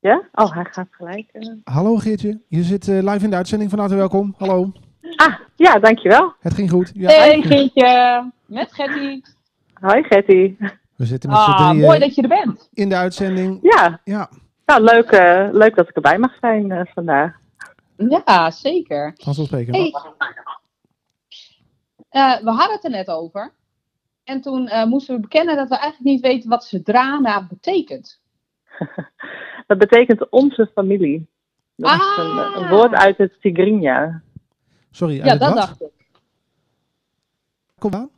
[0.00, 0.22] Ja?
[0.32, 1.28] Oh, hij gaat gelijk.
[1.32, 1.52] eh.
[1.64, 3.70] Hallo Geertje, je zit eh, live in de uitzending.
[3.70, 4.34] Van harte welkom.
[4.38, 4.72] Hallo.
[5.16, 6.34] Ah, ja, dankjewel.
[6.40, 6.90] Het ging goed.
[6.94, 9.20] Ja, Hey Geertje, met Getty.
[9.74, 10.56] Hoi Getty.
[10.96, 12.68] We zitten met z'n Ah, drieën mooi dat je er bent.
[12.72, 13.58] in de uitzending.
[13.62, 14.30] Ja, Ja,
[14.66, 17.36] nou leuk, eh, leuk dat ik erbij mag zijn eh, vandaag.
[17.96, 19.12] Ja, zeker.
[19.16, 19.76] vanzelfsprekend.
[19.76, 19.92] Hey,
[22.08, 23.52] eh, we hadden het er net over.
[24.24, 28.20] En toen eh, moesten we bekennen dat we eigenlijk niet weten wat Sedrana betekent.
[29.66, 31.26] Dat betekent onze familie.
[31.76, 32.18] Dat is Ah.
[32.18, 34.22] een, een woord uit het Tigrinya.
[34.90, 35.58] Sorry, uit Ja, het dat wat?
[35.58, 35.90] dacht ik.
[37.78, 38.10] Kom aan.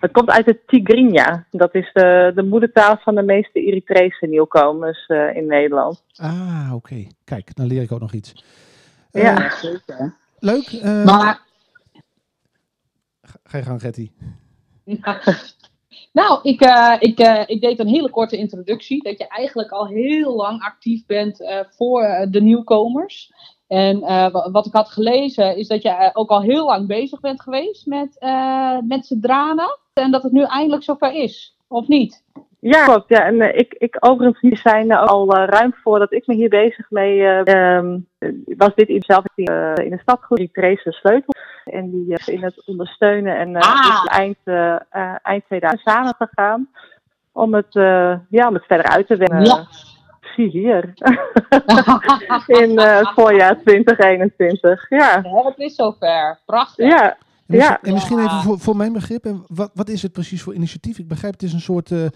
[0.00, 1.46] Het komt uit het Tigrinya.
[1.50, 6.04] Dat is de, de moedertaal van de meeste Eritrese nieuwkomers eh, in Nederland.
[6.16, 7.06] Ah, oké.
[7.24, 8.44] Kijk, dan leer ik ook nog iets.
[9.10, 9.50] Eh, Ja.
[9.50, 10.16] zeker.
[10.38, 10.66] Leuk.
[10.66, 11.40] eh, Maar,
[13.22, 14.10] ga- je gang, Getty.
[14.84, 15.20] ja.
[16.18, 19.02] nou, ik, eh, ik, eh, ik deed een hele korte introductie.
[19.02, 23.32] Dat je eigenlijk al heel lang actief bent eh, voor de nieuwkomers.
[23.68, 26.86] En eh, wa- wat ik had gelezen is dat je eh, ook al heel lang
[26.86, 29.76] bezig bent geweest met, eh met Sedrana.
[29.92, 31.56] En dat het nu eindelijk zover is.
[31.68, 32.22] Of niet?
[32.60, 33.08] Ja, klopt.
[33.08, 36.90] Ja, en eh, ik, ik overigens die zijn al ruim voordat ik me hier bezig
[36.90, 37.98] mee eh, ehm,
[38.56, 39.50] was dit iets zelf die,
[39.84, 44.02] in de stad goed Eritrese sleutel en die eh, in het ondersteunen en Ah.
[44.04, 44.36] is eind,
[45.22, 46.68] eind 2000 samen gegaan
[47.32, 47.72] om het,
[48.30, 49.44] ja, om het verder uit te werken.
[49.44, 49.66] Ja.
[50.36, 50.92] Zie hier
[52.62, 54.86] in eh, het voorjaar 2021.
[54.88, 56.38] Ja, het is zover.
[56.46, 56.88] Prachtig.
[56.88, 57.10] ja.
[57.10, 57.82] En, misschien- Ja.
[57.82, 59.24] en misschien even voor, voor mijn begrip.
[59.24, 60.98] En wat, wat is het precies voor initiatief?
[60.98, 62.06] Ik begrijp, het is een soort eh,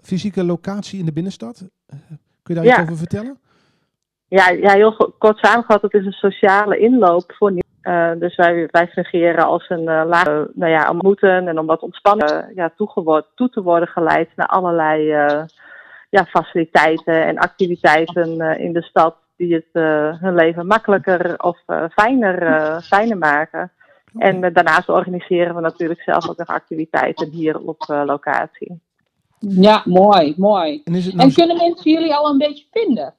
[0.00, 1.68] fysieke locatie in de binnenstad.
[1.86, 1.96] Eh,
[2.42, 2.72] kun je daar Ja.
[2.72, 3.38] iets over vertellen?
[4.28, 7.60] Ja, ja, heel kort samengevat, het is een sociale inloop voor nieuw.
[7.80, 11.66] Eh, dus wij, wij fungeren als een uh, lage, nou ja, om moeten en om
[11.66, 12.72] wat ontspannen uh, ja,
[13.34, 15.42] toe te worden geleid naar allerlei uh,
[16.12, 21.58] ja, faciliteiten en activiteiten uh, in de stad die het uh, hun leven makkelijker of
[21.66, 23.72] uh, fijner, fijner maken.
[24.18, 28.80] En eh, daarnaast organiseren we natuurlijk zelf ook nog activiteiten hier op eh, locatie.
[29.38, 30.80] Ja, mooi, mooi.
[30.84, 33.14] En is het nou En kunnen mensen jullie al een beetje vinden?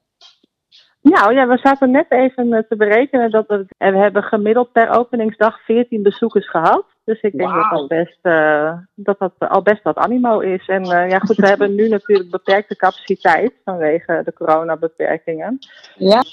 [1.01, 4.71] Nou ja, we zaten net even eh, te berekenen dat we, en we hebben gemiddeld
[4.71, 6.85] per openingsdag 14 bezoekers gehad.
[7.05, 10.67] Dus ik denk dat dat, best, eh, dat dat al best wat animo is.
[10.67, 15.57] En eh, ja goed, we hebben nu natuurlijk beperkte capaciteit vanwege de coronabeperkingen.
[15.95, 16.23] Ja.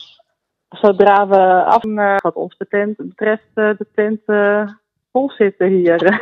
[0.69, 4.69] Zodra we af, eh, wat ons betent- betreft, eh, de tent eh,
[5.13, 5.99] vol zitten hier.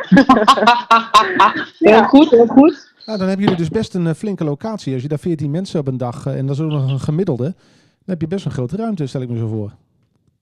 [1.78, 2.92] Heel goed, heel goed.
[3.06, 4.92] Nou, dan hebben jullie dus best een flinke locatie.
[4.92, 7.44] Als je daar 14 mensen op een dag, en dat is ook nog een gemiddelde,
[7.44, 7.54] dan
[8.06, 9.72] heb je best een grote ruimte, stel ik me zo voor.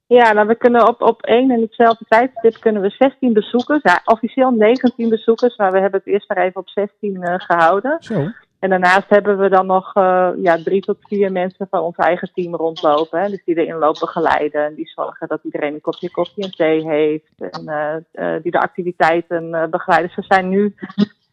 [0.09, 3.83] Ja, nou we kunnen op, op één en hetzelfde tijdstip kunnen we 16 bezoekers.
[3.83, 7.97] Ja, officieel 19 bezoekers, maar we hebben het eerst maar even op 16 eh, gehouden.
[8.01, 8.29] Zo.
[8.59, 12.31] En daarnaast hebben we dan nog eh, ja, drie tot vier mensen van ons eigen
[12.35, 13.21] team rondlopen.
[13.21, 14.65] Hè, dus die de inloop begeleiden.
[14.65, 17.33] En die zorgen dat iedereen een kopje koffie en thee heeft.
[17.39, 17.69] En
[18.13, 20.11] eh, die de activiteiten begeleiden.
[20.11, 20.75] Ze zijn nu,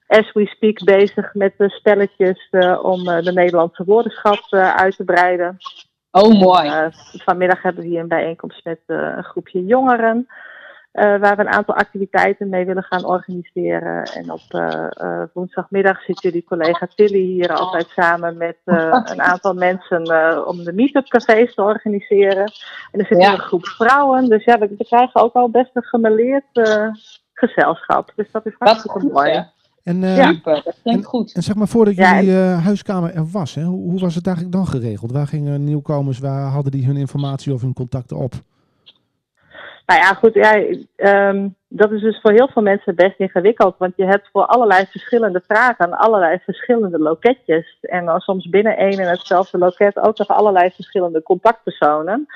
[0.08, 2.50] as we speak, bezig met de spelletjes
[2.82, 5.58] om de Nederlandse woordenschat uit te breiden.
[6.16, 6.68] Oh, mooi.
[6.70, 6.86] Eh,
[7.26, 10.28] vanmiddag hebben we hier een bijeenkomst met eh, een groepje jongeren.
[10.92, 14.04] eh, waar we een aantal activiteiten mee willen gaan organiseren.
[14.04, 14.42] En op
[15.34, 18.58] woensdagmiddag zit jullie collega Tilly hier altijd samen met
[19.12, 20.02] een aantal mensen
[20.48, 22.52] om de meet-up cafés te organiseren.
[22.92, 23.32] En er zit Ja.
[23.34, 24.30] een groep vrouwen.
[24.30, 26.62] Dus ja, we, we krijgen ook al best een gemêleerd
[27.34, 28.12] gezelschap.
[28.16, 29.46] Dus dat is Dat is hartstikke goed, mooi.
[29.84, 30.28] En, eh, Ja.
[30.34, 31.34] Super, dat klinkt goed.
[31.34, 34.56] en zeg maar, voordat jullie eh, huiskamer er was, hè, hoe, hoe was het eigenlijk
[34.56, 35.12] dan geregeld?
[35.12, 38.34] Waar gingen nieuwkomers, waar hadden die hun informatie of hun contacten op?
[39.86, 40.64] Nou ja, goed, ja,
[40.96, 43.76] ehm, dat is dus voor heel veel mensen best ingewikkeld.
[43.78, 47.78] Want je hebt voor allerlei verschillende vragen allerlei verschillende loketjes.
[47.82, 52.28] En dan soms binnen één en hetzelfde loket ook nog allerlei verschillende contactpersonen.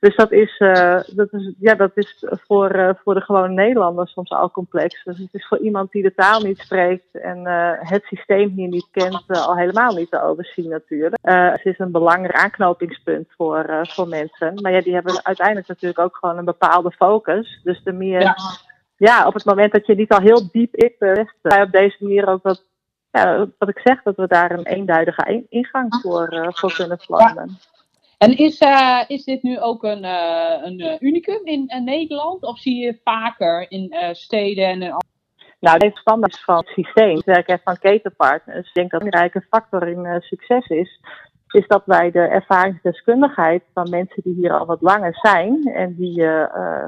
[0.00, 4.08] Dus dat is, eh, dat is, ja, dat is voor, eh, voor de gewone Nederlander
[4.08, 5.04] soms al complex.
[5.04, 8.68] Dus het is voor iemand die de taal niet spreekt en eh, het systeem hier
[8.68, 11.16] niet kent, al helemaal niet te overzien natuurlijk.
[11.22, 14.60] Het is een belangrijk aanknopingspunt voor, voor mensen.
[14.62, 17.60] Maar ja, die hebben uiteindelijk natuurlijk ook gewoon een bepaalde focus.
[17.64, 18.36] Dus de meer, Ja.
[18.96, 21.96] ja, op het moment dat je niet al heel diep in terecht, wij op deze
[22.00, 22.62] manier ook wat,
[23.10, 27.58] ja, wat ik zeg, dat we daar een eenduidige in- ingang voor, voor kunnen plannen.
[28.22, 32.42] En is, eh, is dit nu ook een, eh, een eh, unicum in Nederland?
[32.42, 34.94] Of zie je vaker in steden en in
[35.60, 39.46] Nou, deze standaard van het systeem, het werk van ketenpartners, ik denk dat een belangrijke
[39.50, 41.00] factor in succes is,
[41.48, 46.22] is dat wij de ervaringsdeskundigheid van mensen die hier al wat langer zijn en die,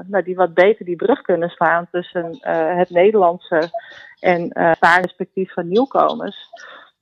[0.07, 2.37] nou, die wat beter die brug kunnen slaan tussen
[2.77, 3.69] het Nederlandse
[4.19, 6.49] en eh ervaringsperspectief van nieuwkomers.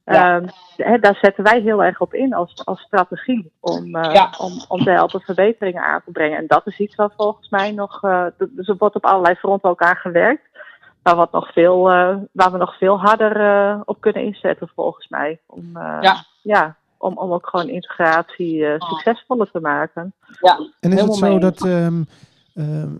[0.05, 0.35] Ja.
[0.35, 4.33] Ehm, hè, daar zetten wij heel erg op in als, als strategie om, eh, Ja.
[4.37, 6.37] om, om te helpen verbeteringen aan te brengen.
[6.37, 9.69] En dat is iets waar volgens mij nog, eh, dus er wordt op allerlei fronten
[9.69, 10.51] ook aan gewerkt.
[11.03, 15.07] Maar wat nog veel, eh, waar we nog veel harder eh, op kunnen inzetten, volgens
[15.09, 15.39] mij.
[15.47, 16.25] Om, eh, Ja.
[16.41, 20.13] ja, om, om ook gewoon integratie succesvoller te maken.
[20.41, 22.03] Ja, En is het zo dat, ehm,
[22.53, 22.95] ehm,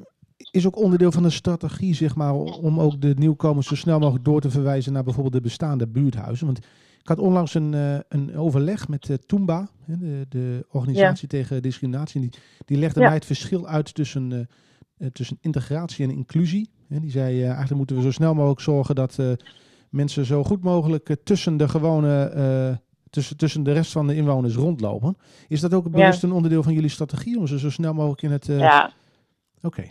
[0.51, 4.25] is ook onderdeel van de strategie, zeg maar, om ook de nieuwkomers zo snel mogelijk
[4.25, 6.45] door te verwijzen naar bijvoorbeeld de bestaande buurthuizen?
[6.45, 6.59] Want
[7.03, 12.21] ik had onlangs een, eh, een overleg met eh Toomba, de, de organisatie tegen discriminatie.
[12.21, 12.29] Die,
[12.65, 13.05] die legde Ja.
[13.05, 14.47] mij het verschil uit tussen,
[14.97, 16.69] eh, tussen integratie en inclusie.
[16.87, 19.19] Hè, die zei, eigenlijk moeten we zo snel mogelijk zorgen dat
[19.89, 25.17] mensen zo goed mogelijk tussen de gewone, tussen, tussen de rest van de inwoners rondlopen.
[25.47, 28.31] Is dat ook bewust een onderdeel van jullie strategie om ze zo snel mogelijk in
[28.31, 28.45] het...
[28.45, 28.93] Ja.
[29.61, 29.83] Oké.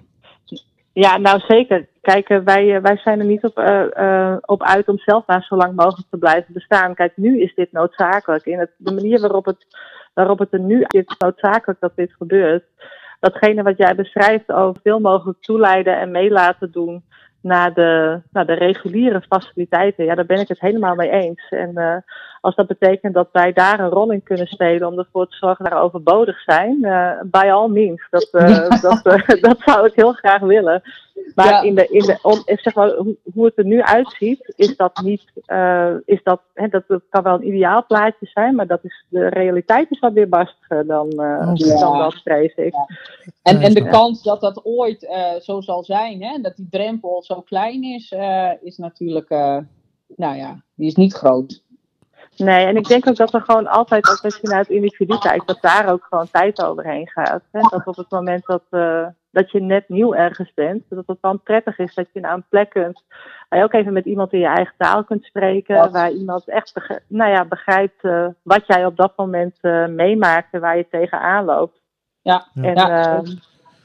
[0.93, 1.89] Ja, nou zeker.
[2.03, 5.43] Kijk, wij, eh, wij zijn er niet op, eh, eh, op uit om zelf maar
[5.43, 6.95] zo lang mogelijk te blijven bestaan.
[6.95, 8.47] Kijk, nu is dit noodzakelijk.
[8.47, 9.67] In het, de manier waarop het,
[10.15, 12.65] waarop het er nu is, noodzakelijk dat dit gebeurt.
[13.21, 17.05] Datgene wat jij beschrijft over veel mogelijk toeleiden en mee laten doen
[17.41, 20.05] naar de, naar de reguliere faciliteiten.
[20.05, 21.49] Ja, daar ben ik het helemaal mee eens.
[21.49, 22.05] En
[22.43, 25.65] als dat betekent dat wij daar een rol in kunnen spelen om ervoor te zorgen
[25.65, 28.07] dat we overbodig zijn, eh by all means.
[28.11, 30.83] Dat, eh, dat, eh, dat zou ik heel graag willen.
[31.35, 31.63] Maar Ja.
[31.63, 35.01] in de, in de, om, zeg maar, hoe, hoe het er nu uitziet, is dat
[35.05, 39.05] niet, eh, is dat, hè, dat kan wel een ideaal plaatje zijn, maar dat is,
[39.09, 41.79] de realiteit is wat weerbarstiger dan, eh Oké.
[41.79, 42.75] dan dat, vrees ik.
[43.43, 43.91] En, en de Ja.
[43.91, 48.13] kans dat dat ooit eh, zo zal zijn, hè, dat die drempel zo klein is,
[48.13, 49.59] eh, is natuurlijk, eh,
[50.17, 51.62] nou ja, die is niet groot.
[52.45, 55.19] Nee, en ik denk ook dat er gewoon altijd, ook als je naar het individu
[55.19, 57.43] kijkt, dat daar ook gewoon tijd overheen gaat.
[57.53, 57.61] Hè?
[57.61, 61.43] Dat op het moment dat, eh, dat je net nieuw ergens bent, dat het dan
[61.43, 63.03] prettig is dat je naar een plek kunt,
[63.49, 65.91] waar je ook even met iemand in je eigen taal kunt spreken, Ja.
[65.91, 70.49] waar iemand echt begrijpt, nou ja, begrijpt eh, wat jij op dat moment eh, meemaakt
[70.53, 71.81] en waar je tegenaan loopt.
[72.23, 72.63] Ja, Ja.
[72.63, 73.25] En, Ja, ehm,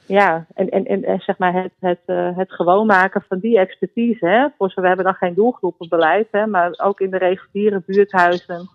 [0.07, 3.59] ja, en, en, en, en zeg maar het, het, eh, het gewoon maken van die
[3.59, 4.27] expertise.
[4.27, 4.47] Hè?
[4.57, 8.69] Voor we hebben dan geen doelgroepenbeleid, hè, maar ook in de reguliere buurthuizen.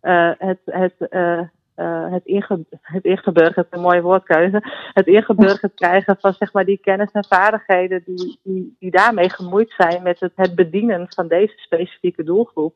[0.00, 4.62] eh, het, het, eh, het, inge, het ingeburgerd, een mooie woordkeuze.
[4.92, 9.74] Het ingeburgerd krijgen van zeg maar die kennis en vaardigheden die, die, die daarmee gemoeid
[9.76, 12.74] zijn met het, het bedienen van deze specifieke doelgroep.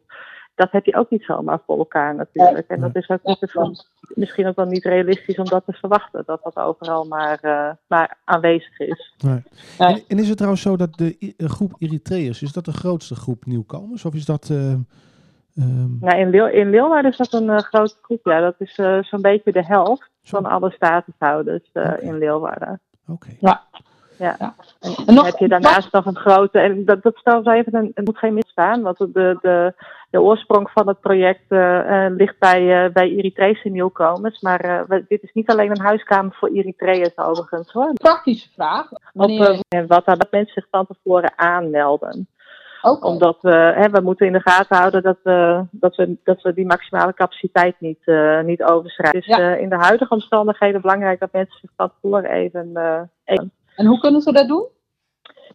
[0.59, 2.69] Dat heb je ook niet zomaar voor elkaar natuurlijk.
[2.69, 6.23] En dat is ook niet misschien ook wel niet realistisch om dat te verwachten.
[6.27, 9.15] Dat dat overal maar, eh, maar aanwezig is.
[9.19, 9.43] Nee.
[9.79, 13.47] En, en is het trouwens zo dat de groep Eritreërs, is dat de grootste groep
[13.47, 14.05] nieuwkomers?
[14.05, 14.51] Of is dat...
[14.51, 14.73] eh,
[15.57, 18.21] ehm, Nou, in, Leeuw, in Leeuwarden is dat een eh, grote groep.
[18.25, 18.75] Ja, dat is
[19.09, 20.41] zo'n beetje de helft zo?
[20.41, 22.81] van alle statushouders eh, in Leeuwarden.
[23.07, 23.29] Oké.
[23.41, 23.63] Ja.
[24.19, 24.37] Ja.
[24.39, 27.51] En En dan nog- heb je daarnaast nog een grote, en dat, dat stel zo
[27.51, 29.73] even, een, het moet geen misstaan, want de, de,
[30.11, 34.41] de oorsprong van het project eh, eh, ligt bij, eh, bij Eritrese nieuwkomers.
[34.41, 37.93] Maar we- dit is niet alleen een huiskamer voor Eritreërs overigens hoor.
[37.93, 38.89] praktische vraag.
[39.13, 42.29] Wanneer, en wat dat mensen zich van tevoren aanmelden.
[42.83, 43.07] Oké.
[43.07, 46.55] Omdat we, hè, we moeten in de gaten houden dat we, dat we, dat we
[46.55, 48.07] die maximale capaciteit niet,
[48.45, 49.21] niet overschrijden.
[49.21, 49.55] Dus Ja.
[49.55, 53.99] in de huidige omstandigheden belangrijk dat mensen zich van tevoren even, eh, even En hoe
[53.99, 54.67] kunnen ze dat doen?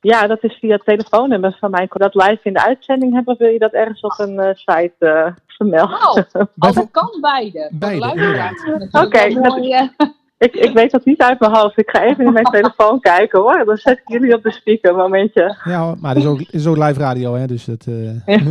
[0.02, 1.88] Ja, dat is via het telefoonnummer van mij.
[1.90, 5.34] Dat live in de uitzending hebben, wil je dat ergens op een eh, site eh,
[5.48, 6.28] vermelden.
[6.56, 7.70] Nou, oh, kan beide.
[7.74, 9.20] Beide, Oké,
[10.38, 11.78] ik, ik weet dat niet uit mijn hoofd.
[11.78, 13.66] Ik ga even in mijn telefoon kijken hoor.
[13.66, 15.58] Dan zet ik jullie op de speaker, momentje.
[15.64, 17.48] Ja, maar het is ook, het is ook live radio, hè?
[17.48, 18.38] Dus dat, eh,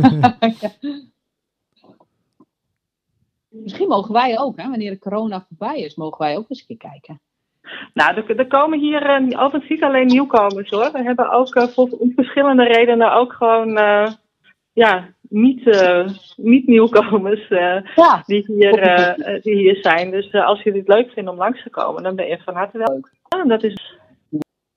[3.63, 6.77] Misschien mogen wij ook, hè, wanneer de corona voorbij is, mogen wij ook eens een
[6.77, 7.21] keer kijken.
[7.93, 10.91] Nou, er, er komen hier altijd niet alleen nieuwkomers hoor.
[10.91, 14.11] We hebben ook eh, voor verschillende redenen ook gewoon eh,
[14.73, 15.65] ja, niet,
[16.35, 17.47] niet nieuwkomers
[17.95, 20.11] Ja, die, hier, die hier zijn.
[20.11, 22.77] Dus als jullie het leuk vinden om langs te komen, dan ben je van harte
[22.77, 23.09] welkom.
[23.29, 23.97] Ja, dat is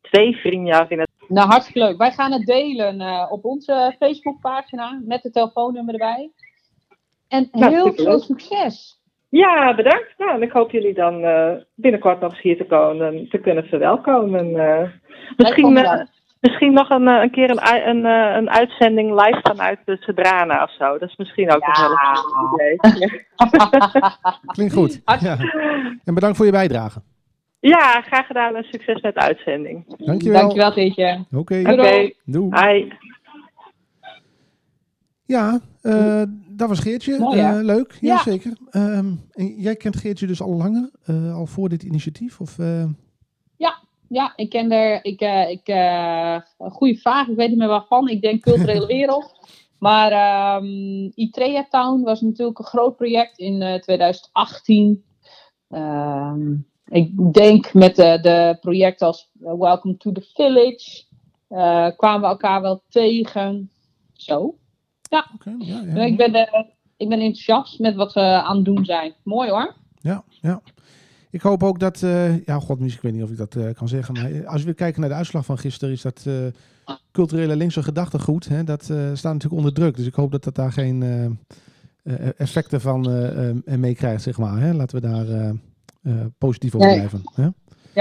[0.00, 0.86] twee vrienden
[1.28, 1.96] het nou hartstikke leuk.
[1.96, 6.30] Wij gaan het delen op onze Facebookpagina met het telefoonnummer erbij.
[7.28, 8.95] En heel veel succes.
[9.28, 10.14] Ja, bedankt.
[10.18, 13.64] Nou, en ik hoop jullie dan eh, binnenkort nog eens hier te, komen, te kunnen
[13.64, 14.56] verwelkomen.
[14.56, 14.88] eh.
[15.36, 16.00] misschien, eh,
[16.40, 20.62] misschien nog een, eh, een keer een, een, eh, een uitzending live vanuit de Sedrana
[20.62, 20.98] of zo.
[20.98, 21.84] Dat is misschien ook Ja.
[21.84, 23.26] een heel goed idee.
[24.54, 25.02] klinkt goed.
[25.20, 25.36] Ja.
[26.04, 27.00] En bedankt voor je bijdrage.
[27.60, 29.84] Ja, graag gedaan en succes met de uitzending.
[30.06, 30.40] Dankjewel.
[30.40, 31.24] Dankjewel, Teetje.
[31.32, 32.14] Oké, Oké, Doei.
[32.24, 32.50] doei.
[32.60, 32.88] hi.
[35.26, 37.18] Ja, eh, dat was Geertje.
[37.18, 37.40] Mooi?
[37.40, 38.14] Eh, leuk, Ja.
[38.14, 38.56] jazeker.
[38.70, 42.40] Ehm en jij kent Geertje dus al langer, eh, al voor dit initiatief?
[42.40, 42.84] Of, eh,
[44.08, 45.04] Ja, ik ken er.
[45.04, 45.20] Ik,
[45.50, 45.68] ik,
[46.58, 48.08] een goede vraag, ik weet niet meer waarvan.
[48.08, 49.34] Ik denk culturele wereld.
[49.78, 55.04] Maar ehm Itrea Town was natuurlijk een groot project in eh, 2018.
[55.68, 56.54] Ehm,
[56.88, 61.04] ik denk met de, de projecten als Welcome to the Village
[61.96, 63.70] kwamen we elkaar wel tegen.
[64.12, 64.58] Zo.
[65.34, 66.62] Oké, ja, ja, Ik, ben, eh,
[66.96, 69.14] ik ben enthousiast met wat we aan het doen zijn.
[69.22, 69.74] Mooi hoor.
[70.00, 70.60] ja, ja.
[71.30, 73.88] Ik hoop ook dat, eh, ja, god, ik weet niet of ik dat eh, kan
[73.88, 76.26] zeggen, maar als we kijken naar de uitslag van gisteren, is dat
[77.12, 79.96] culturele linkse gedachtegoed, hè, dat staat natuurlijk onder druk.
[79.96, 81.04] Dus ik hoop dat dat daar geen
[82.36, 83.00] effecten van
[83.64, 84.60] meekrijgt, zeg maar.
[84.60, 84.72] Hè.
[84.74, 85.54] Laten we daar
[86.38, 86.96] positief over Nee.
[86.96, 87.22] blijven.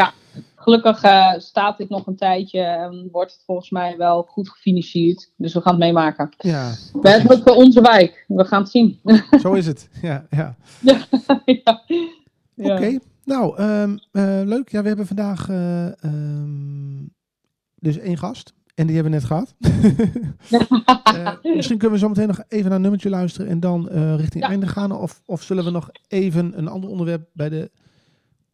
[0.04, 0.10] Hè?
[0.56, 5.32] Gelukkig eh, staat dit nog een tijdje en wordt het volgens mij wel goed gefinancierd.
[5.38, 6.30] Dus we gaan het meemaken.
[6.38, 6.72] Ja,
[7.02, 8.26] We hebben voor onze wijk.
[8.28, 9.00] We gaan het zien.
[9.42, 9.90] zo is het.
[10.02, 10.56] Ja, ja.
[10.82, 11.06] ja.
[12.56, 12.76] Ja.
[12.76, 14.70] Oké, nou, ehm, eh, leuk.
[14.72, 17.04] Ja, we hebben vandaag eh, ehm,
[17.76, 18.54] dus één gast.
[18.76, 19.56] En die hebben we net gehad.
[21.16, 24.44] Eh, misschien kunnen we zo meteen nog even naar een nummertje luisteren en dan richting
[24.44, 24.50] Ja.
[24.50, 24.92] einde gaan.
[24.92, 27.72] Of, of zullen we nog even een ander onderwerp bij de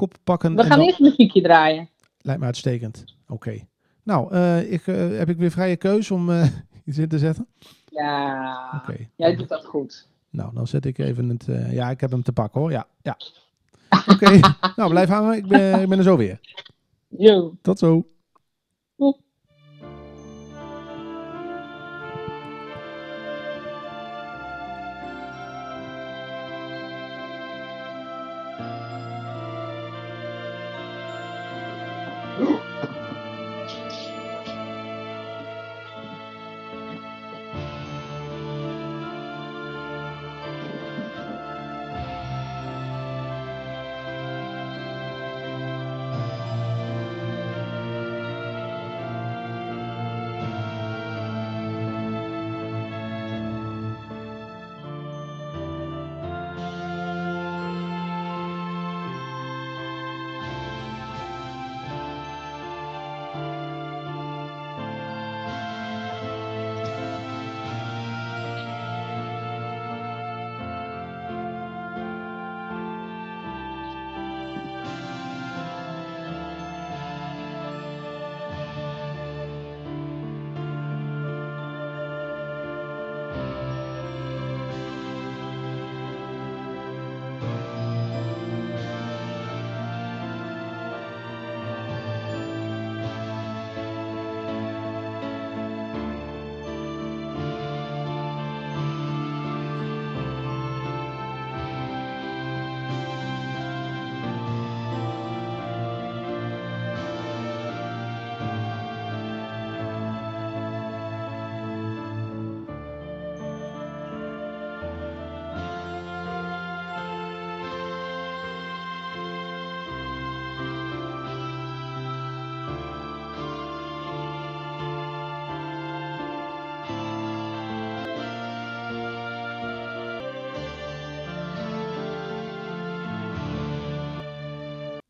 [0.02, 0.56] kop pakken?
[0.56, 1.89] We gaan dan- eerst een muziekje draaien.
[2.22, 3.04] Lijkt me uitstekend.
[3.28, 3.60] Oké.
[4.04, 6.47] Nou, eh, ik, eh, heb ik weer vrije keus om eh,
[6.86, 7.47] iets in te zetten?
[7.89, 9.08] Ja, Oké.
[9.16, 10.08] jij doet dat goed.
[10.30, 11.45] Nou, dan zet ik even het...
[11.72, 12.72] ja, ik heb hem te pakken hoor.
[12.72, 13.18] Ja, ja.
[14.08, 14.39] Oké,
[14.76, 15.38] nou blijf hangen.
[15.38, 16.39] Ik ben, ik ben er zo weer.
[17.08, 17.54] Yo.
[17.62, 18.06] Tot zo.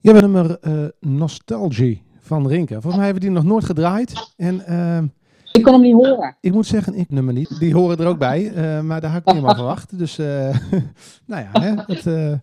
[0.01, 2.73] Je hebt een nummer eh, Nostalgie van Rinke.
[2.73, 4.33] Volgens mij hebben we die nog nooit gedraaid.
[4.37, 5.05] En ehm,
[5.51, 6.35] Ik kon hem niet horen.
[6.41, 7.59] ik moet zeggen, ik nummer niet.
[7.59, 8.51] Die horen er ook bij.
[8.53, 9.97] eh, maar daar had ik niet helemaal verwacht.
[9.97, 10.25] Dus, eh,
[11.31, 12.33] nou ja, hè, het, eh,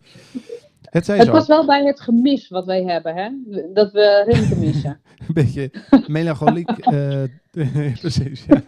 [0.91, 1.31] het zo.
[1.31, 3.31] was wel bij het gemis wat wij hebben, hè?
[3.73, 5.01] Dat we Rinke missen.
[5.29, 5.71] Een beetje
[6.07, 6.71] melancholiek.
[6.79, 7.23] eh,
[8.01, 8.63] precies, ja.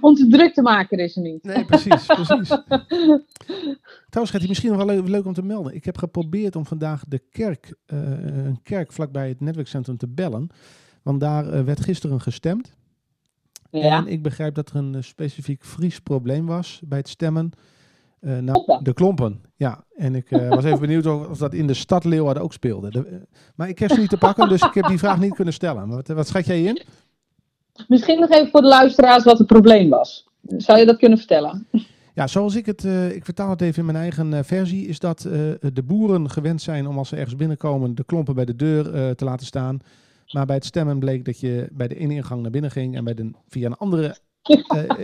[0.00, 1.42] Om te druk te maken is er niet.
[1.42, 2.48] Nee, precies, precies.
[4.08, 5.74] Trouwens, gaat hij misschien nog wel leuk, leuk om te melden.
[5.74, 7.98] Ik heb geprobeerd om vandaag de kerk, eh,
[8.44, 10.48] een kerk vlakbij het netwerkcentrum te bellen.
[11.02, 12.74] Want daar eh, werd gisteren gestemd.
[13.70, 13.96] Ja.
[13.96, 17.50] En ik begrijp dat er een specifiek Fries probleem was bij het stemmen.
[18.20, 19.84] Eh nou, de klompen, ja.
[19.96, 22.90] En ik eh, was even benieuwd of, of dat in de stad Leeuwarden ook speelde.
[22.90, 23.16] De- eh,
[23.54, 25.88] maar ik heb ze niet te pakken, dus ik heb die vraag niet kunnen stellen.
[25.88, 26.82] Maar wat, wat schat jij in?
[27.88, 30.28] Misschien nog even voor de luisteraars wat het probleem was.
[30.56, 31.66] Zou je dat kunnen vertellen?
[32.14, 35.20] Ja, zoals ik het, ik vertaal het even in mijn eigen versie, is dat
[35.72, 39.24] de boeren gewend zijn om als ze ergens binnenkomen de klompen bij de deur te
[39.24, 39.78] laten staan.
[40.32, 43.04] Maar bij het stemmen bleek dat je bij de ene ingang naar binnen ging en
[43.04, 44.16] bij de, via een andere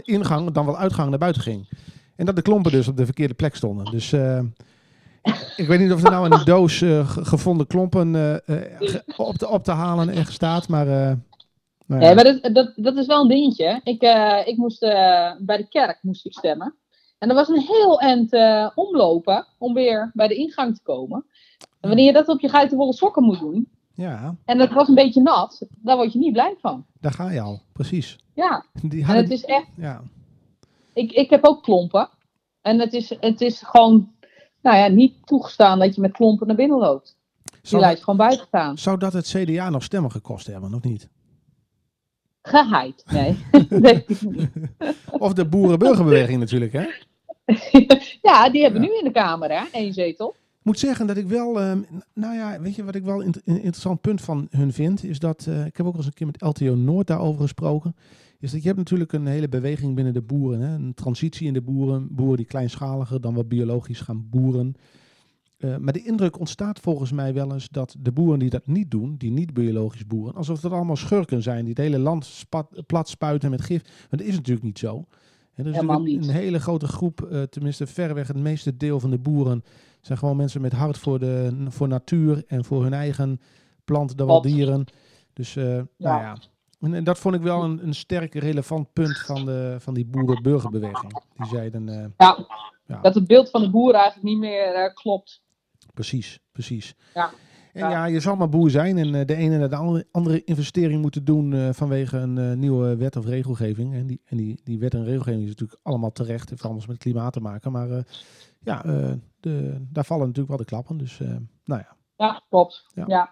[0.03, 1.69] ingang, dan wel uitgang, naar buiten ging.
[2.17, 3.85] En dat de klompen dus op de verkeerde plek stonden.
[3.85, 4.41] Dus eh,
[5.57, 8.15] ik weet niet of er nou in een doos eh, ge- gevonden klompen
[8.47, 10.87] eh, op, te, op te halen ergens staat, maar...
[10.87, 12.09] nou ja.
[12.09, 13.81] Ja, maar dat, dat, dat is wel een dingetje.
[13.85, 14.03] Ik,
[14.47, 14.81] ik moest
[15.39, 16.75] bij de kerk moest ik stemmen.
[17.19, 18.33] En er was een heel eind
[18.75, 21.25] omlopen om weer bij de ingang te komen.
[21.81, 24.95] En wanneer je dat op je geitenwolle sokken moet doen, ja, en het was een
[24.95, 26.85] beetje nat, daar word je niet blij van.
[27.01, 28.19] daar ga je al, precies.
[28.35, 30.03] Ja, Die en het is echt, ja.
[30.95, 32.09] Ik, ik heb ook klompen.
[32.63, 34.13] En het is, het is gewoon,
[34.63, 37.17] nou ja, niet toegestaan dat je met klompen naar binnen loopt.
[37.43, 38.79] Die Zou, lijst gewoon buiten staan.
[38.79, 41.09] zou dat het CDA nog stemmen gekost hebben, of niet?
[42.43, 43.37] Geheid, nee.
[43.69, 44.05] nee.
[45.11, 46.87] Of de boerenburgerbeweging natuurlijk, hè?
[48.23, 48.89] ja, die hebben Ja.
[48.89, 50.29] nu in de Kamer, hè, één zetel.
[50.59, 51.81] Ik moet zeggen dat ik wel, ehm,
[52.15, 55.19] nou ja, weet je wat ik wel een een interessant punt van hun vind, is
[55.19, 57.97] dat, eh, ik heb ook al eens een keer met LTO Noord daarover gesproken,
[58.43, 60.75] is dat je hebt natuurlijk een hele beweging binnen de boeren, hè?
[60.75, 64.75] een transitie in de boeren, boeren die kleinschaliger dan wat biologisch gaan boeren.
[65.57, 68.91] Eh, maar de indruk ontstaat volgens mij wel eens dat de boeren die dat niet
[68.91, 72.83] doen, die niet biologisch boeren, alsof dat allemaal schurken zijn, die het hele land spat,
[72.87, 73.83] plat spuiten met gif.
[73.83, 75.07] Maar dat is natuurlijk niet zo.
[75.55, 76.35] Er is Helemaal natuurlijk niet.
[76.35, 79.65] een hele grote groep, eh, tenminste verreweg het meeste deel van de boeren,
[80.01, 83.41] zijn gewoon mensen met hart voor, de, voor natuur en voor hun eigen
[83.85, 84.85] planten, dan wel dieren.
[85.33, 86.37] Dus eh, nou ja.
[86.83, 90.07] En, en dat vond ik wel een, een sterk relevant punt van, de, van die
[90.07, 91.23] boerenburgerbeweging.
[91.37, 92.47] Die zeiden, eh, Ja,
[92.87, 93.01] Ja.
[93.01, 95.43] dat het beeld van de boer eigenlijk niet meer eh, klopt.
[95.95, 96.95] Precies, precies.
[97.15, 97.31] Ja.
[97.73, 98.05] En Ja.
[98.05, 101.25] je zal maar boer zijn en eh, de ene naar de andere, andere investering moeten
[101.25, 103.95] doen eh, vanwege een eh, nieuwe wet of regelgeving.
[103.95, 106.99] En, die, en die, die wet en regelgeving is natuurlijk allemaal terecht, heeft alles met
[106.99, 107.73] klimaat te maken.
[107.73, 108.03] Maar eh,
[108.61, 110.97] ja, eh, de, daar vallen natuurlijk wel de klappen.
[110.99, 111.29] Dus eh,
[111.65, 112.85] nou ja, Ja, klopt.
[112.95, 113.05] Ja.
[113.07, 113.31] Ja.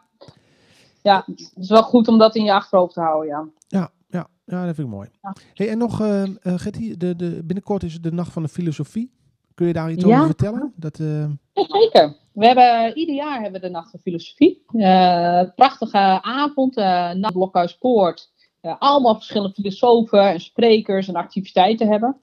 [1.03, 1.23] Ja.
[1.27, 3.49] het is wel goed om dat in je achterhoofd te houden, ja.
[3.69, 5.09] ja, ja, ja dat vind ik mooi.
[5.23, 5.35] Ja.
[5.55, 8.49] Hey, en nog, eh eh, Gertie, de, de, binnenkort is het de Nacht van de
[8.49, 9.11] Filosofie.
[9.55, 10.15] Kun je daar iets Ja.
[10.15, 10.73] over vertellen?
[10.77, 12.17] Dat, eh, Ja, zeker.
[12.33, 14.63] We hebben, ieder jaar hebben we de Nacht van Filosofie.
[14.67, 18.33] Eh, prachtige avond, eh na Blokhuispoort.
[18.61, 22.17] Eh, allemaal verschillende filosofen en sprekers en activiteiten hebben.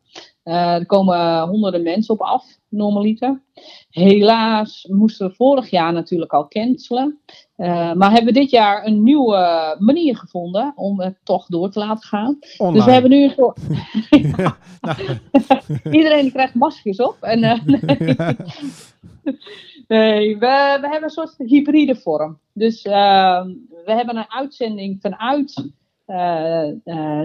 [0.44, 3.42] Eh, er komen honderden mensen op af, normaliter.
[3.90, 7.20] Helaas moesten we vorig jaar natuurlijk al cancelen.
[7.56, 11.80] Eh, maar hebben we dit jaar een nieuwe manier gevonden om het toch door te
[11.80, 12.38] laten gaan.
[12.58, 12.78] online.
[12.78, 13.60] Dus we hebben nu een soort...
[14.10, 14.98] Ja, nou,
[15.98, 17.18] Iedereen krijgt maskers op.
[17.22, 18.16] En, nee.
[19.88, 22.40] Nee, we, we hebben een soort hybride vorm.
[22.54, 23.46] Dus eh,
[23.86, 25.70] we hebben een uitzending vanuit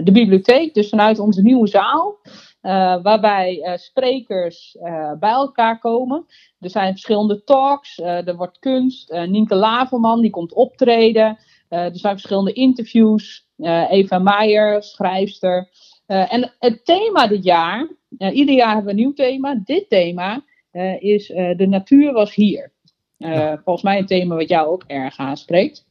[0.03, 2.17] de bibliotheek, dus vanuit onze nieuwe zaal.
[2.61, 6.25] eh, waarbij eh, sprekers eh, bij elkaar komen.
[6.59, 9.09] Er zijn verschillende talks, eh, er wordt kunst.
[9.11, 11.37] Eh Nienke Laverman die komt optreden.
[11.69, 13.47] Eh, er zijn verschillende interviews.
[13.57, 15.69] Eh, Eva Meijer, schrijfster.
[16.05, 19.61] Eh, en het thema dit jaar, eh, ieder jaar hebben we een nieuw thema.
[19.65, 22.71] Dit thema eh, is eh, De natuur was hier.
[23.17, 23.61] Eh, Ja.
[23.63, 25.85] Volgens mij een thema wat jou ook erg aanspreekt.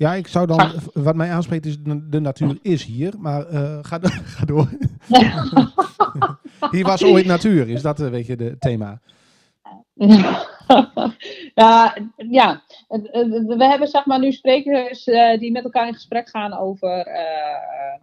[0.00, 3.78] Ja, ik zou dan, wat mij aanspreekt is, de, de natuur is hier, maar eh,
[3.82, 4.68] ga, do- ga door.
[6.70, 9.00] Hier was ooit natuur, is dat een beetje het thema.
[11.54, 12.62] ja, ja.
[12.88, 16.52] Eh, eh, we hebben zeg maar nu sprekers eh, die met elkaar in gesprek gaan
[16.58, 17.94] over, eh,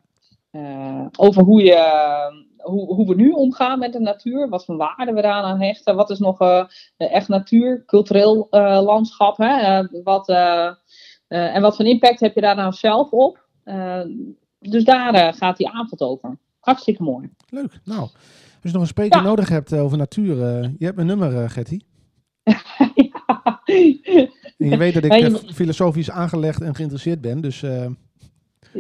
[0.52, 1.82] eh, over hoe, je,
[2.58, 4.50] hoe, hoe we nu omgaan met de natuur.
[4.50, 5.96] Wat voor waarde we daaraan aan hechten.
[5.96, 6.66] Wat is nog eh,
[6.98, 9.38] echt natuur, cultureel eh, landschap.
[9.38, 9.58] Hè?
[9.58, 10.28] Eh, wat,
[11.28, 13.46] eh, en wat voor impact heb je daar nou zelf op?
[13.64, 14.02] Eh,
[14.60, 16.38] dus daar eh, gaat die avond over.
[16.60, 17.30] Hartstikke mooi.
[17.50, 17.80] Leuk.
[17.84, 18.12] Nou, als
[18.62, 19.24] je nog een spreker Ja.
[19.26, 20.36] nodig hebt over natuur,
[20.78, 21.86] je hebt mijn nummer, Gertie.
[24.58, 27.42] En je weet dat ik Ja, je filosofisch aangelegd en geïnteresseerd ben.
[27.42, 27.62] Dus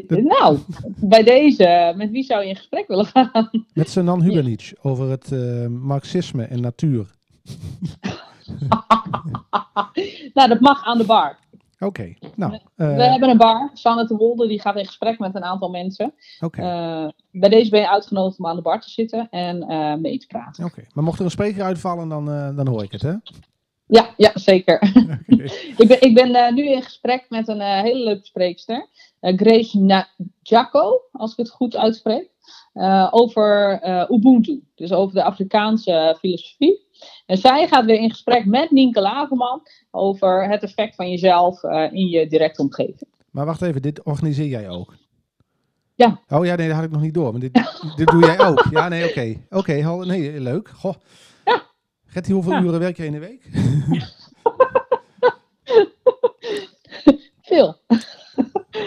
[0.08, 0.58] Nou,
[0.95, 3.50] bij deze, met wie zou je in gesprek willen gaan?
[3.74, 5.32] met Sanan Hubenic over het
[5.70, 7.06] marxisme en natuur.
[10.34, 11.38] nou, dat mag aan de bar.
[11.80, 12.59] Oké, nou.
[12.75, 13.69] We eh, hebben een bar.
[13.73, 16.13] Sanne de Wolde die gaat in gesprek met een aantal mensen.
[16.39, 19.95] Oké, Eh, bij deze ben je uitgenodigd om aan de bar te zitten en eh,
[19.95, 20.65] mee te praten.
[20.65, 20.84] oké.
[20.93, 22.25] Maar mocht er een spreker uitvallen, dan,
[22.55, 23.13] dan hoor ik het, hè?
[23.88, 24.80] Ja, ja zeker.
[25.78, 28.88] Ik ben, ik ben nu in gesprek met een hele leuke spreekster.
[29.21, 30.07] Grace Na-
[30.41, 32.30] Jaco, als ik het goed uitspreek.
[33.11, 33.80] over
[34.11, 34.63] Ubuntu.
[34.75, 36.86] Dus over de Afrikaanse filosofie.
[37.26, 41.91] En zij gaat weer in gesprek met Nienke Laverman over het effect van jezelf eh,
[41.93, 43.10] in je directe omgeving.
[43.32, 44.95] Maar wacht even, dit organiseer jij ook?
[45.95, 46.20] Ja.
[46.30, 47.32] Oh ja, nee, dat had ik nog niet door.
[47.32, 47.54] Maar dit,
[47.95, 48.66] dit doe jij ook?
[48.72, 49.36] Ja, nee, oké.
[49.50, 50.70] Oké, hal- nee, leuk.
[50.70, 50.93] Goh.
[51.45, 51.62] Ja.
[52.06, 52.62] Gertie, hoeveel Ja.
[52.62, 53.50] uren werk jij in de week?
[57.41, 57.76] Veel.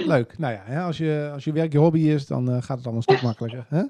[0.06, 0.38] Leuk.
[0.38, 2.86] Nou ja, hè, als, je, als je werk je hobby is, dan eh, gaat het
[2.86, 3.66] allemaal een stuk makkelijker.
[3.68, 3.82] Hè?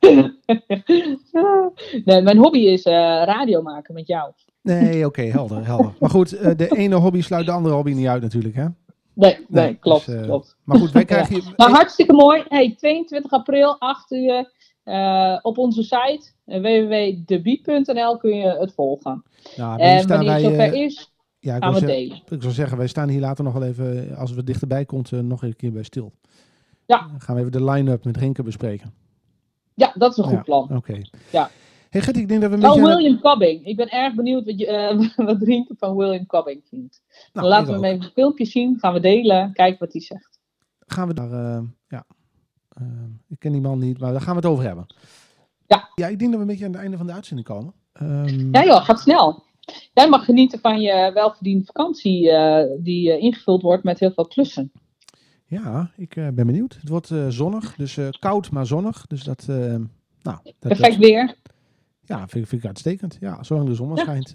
[2.04, 2.92] nee, mijn hobby is eh,
[3.24, 4.32] radio maken met jou.
[4.64, 5.92] Nee, oké, helder, helder.
[5.98, 8.66] Maar goed, eh, de ene hobby sluit de andere hobby niet uit natuurlijk, hè?
[9.14, 10.56] Nee, nee, Nee, klopt, dus, eh, klopt.
[10.64, 11.52] Maar goed, wij krijgen hier...
[11.56, 12.44] Hartstikke mooi.
[12.48, 14.52] Hey, 22 april, 8 uur.
[15.42, 19.22] op onze site www.debie.nl kun je het volgen.
[19.56, 22.22] Nou, En wanneer het zover eh, is, ja, ik gaan wil, we zeggen, delen.
[22.28, 25.42] ik zou zeggen, wij staan hier later nog wel even, als we dichterbij komt, nog
[25.42, 26.12] een keer bij stil.
[26.86, 27.06] Ja.
[27.10, 29.03] Dan gaan we even de line-up met Rinke bespreken.
[29.74, 30.76] Ja, dat is een goed Ja, plan.
[30.76, 31.00] Oké.
[31.32, 31.50] Ja.
[31.90, 33.66] Hey Gertie, ik denk dat we een Oh, William Cobbing.
[33.66, 37.02] Ik ben erg benieuwd wat, je, eh, wat Rienke van William Cobbing vindt.
[37.32, 37.82] Nou, Laten ik we ook.
[37.84, 38.78] hem even een filmpje zien.
[38.78, 39.52] Gaan we delen.
[39.52, 40.38] Kijken wat hij zegt.
[40.86, 42.04] gaan we daar, eh, ja,
[42.68, 42.82] Eh,
[43.28, 44.86] ik ken die man niet, maar daar gaan we het over hebben.
[45.66, 45.88] Ja.
[45.94, 47.72] Ja, ik denk dat we een beetje aan het einde van de uitzending komen.
[47.92, 49.42] Ehm, Ja joh, gaat snel.
[49.92, 52.30] Jij mag genieten van je welverdiende vakantie
[52.80, 54.72] die ingevuld wordt met heel veel klussen.
[55.62, 56.76] Ja, ik eh, ben benieuwd.
[56.80, 59.06] Het wordt eh, zonnig, dus eh, koud, maar zonnig.
[59.06, 59.78] Dus dat, nou,
[60.22, 61.34] dat, Perfect dat- weer.
[62.04, 63.16] ja, vind, ik- vind ik uitstekend.
[63.20, 63.96] Ja, zolang de zon Ja.
[63.96, 64.34] schijnt.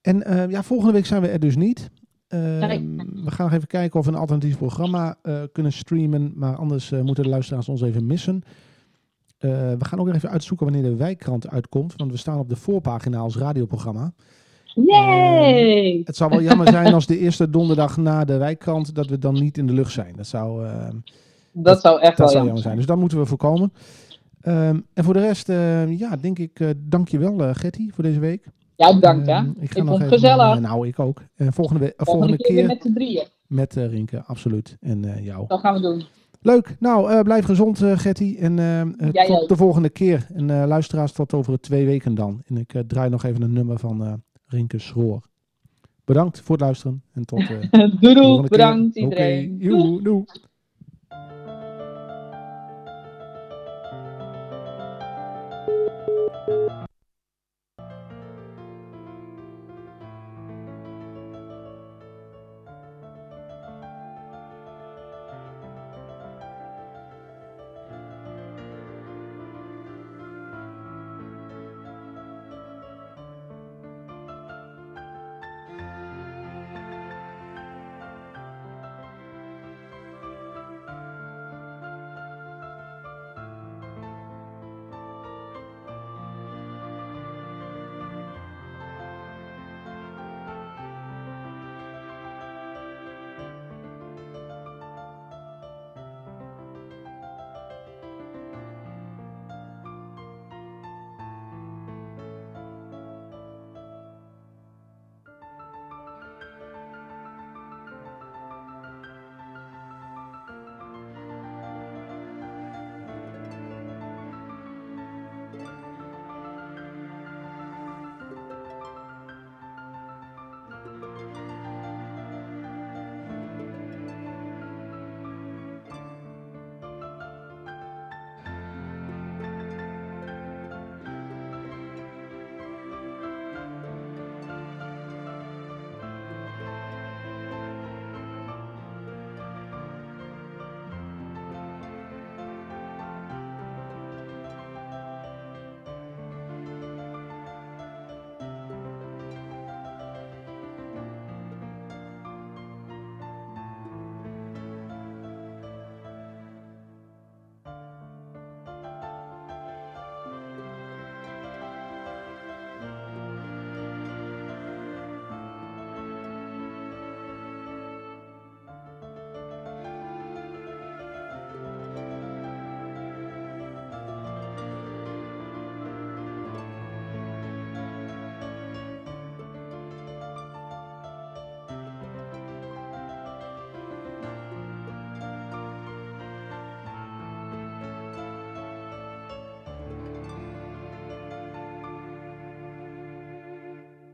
[0.00, 1.90] en ja, volgende week zijn we er dus niet.
[2.28, 2.96] Ehm.
[3.24, 5.16] We gaan nog even kijken of we een alternatief programma
[5.52, 6.32] kunnen streamen.
[6.36, 8.42] Maar anders moeten de luisteraars ons even missen.
[9.38, 11.94] We gaan ook even uitzoeken wanneer de wijkkrant uitkomt.
[11.96, 14.12] Want we staan op de voorpagina als radioprogramma.
[14.74, 16.00] Yay!
[16.04, 18.94] Het zou wel jammer zijn als de eerste donderdag na de wijkkrant...
[18.94, 20.14] dat we dan niet in de lucht zijn.
[20.16, 20.88] Dat zou, eh,
[21.52, 22.76] dat zou echt dat wel zou jammer zijn.
[22.76, 23.72] Dus dat moeten we voorkomen.
[24.40, 27.90] Ehm, en voor de rest, eh, ja, denk ik, eh dank je wel, eh Getty,
[27.92, 28.46] voor deze week.
[28.76, 29.28] Ja, bedankt.
[29.28, 30.54] Ehm, Ik, ga nog vond het gezellig.
[30.56, 31.22] eh, nou, ik ook.
[31.36, 33.26] En volgende, eh, Volgende, keer, met, de drieën.
[33.46, 34.76] met eh, Rinke, absoluut.
[34.80, 35.44] En eh, jou.
[35.48, 36.02] Dat gaan we doen.
[36.40, 36.76] Leuk.
[36.78, 38.36] Nou, eh, blijf gezond, eh Getty.
[38.40, 40.26] En eh, eh, tot de volgende keer.
[40.34, 42.42] En eh, luisteraars, tot over twee weken dan.
[42.46, 44.12] En ik eh, draai nog even een nummer van eh
[44.54, 45.22] Rinke Schroor.
[46.04, 47.02] Bedankt voor het luisteren.
[47.12, 47.46] En tot
[48.00, 48.40] doei doei.
[48.40, 48.48] keer.
[48.48, 49.58] Bedankt iedereen.
[49.58, 50.02] Doei.
[50.02, 50.24] doei.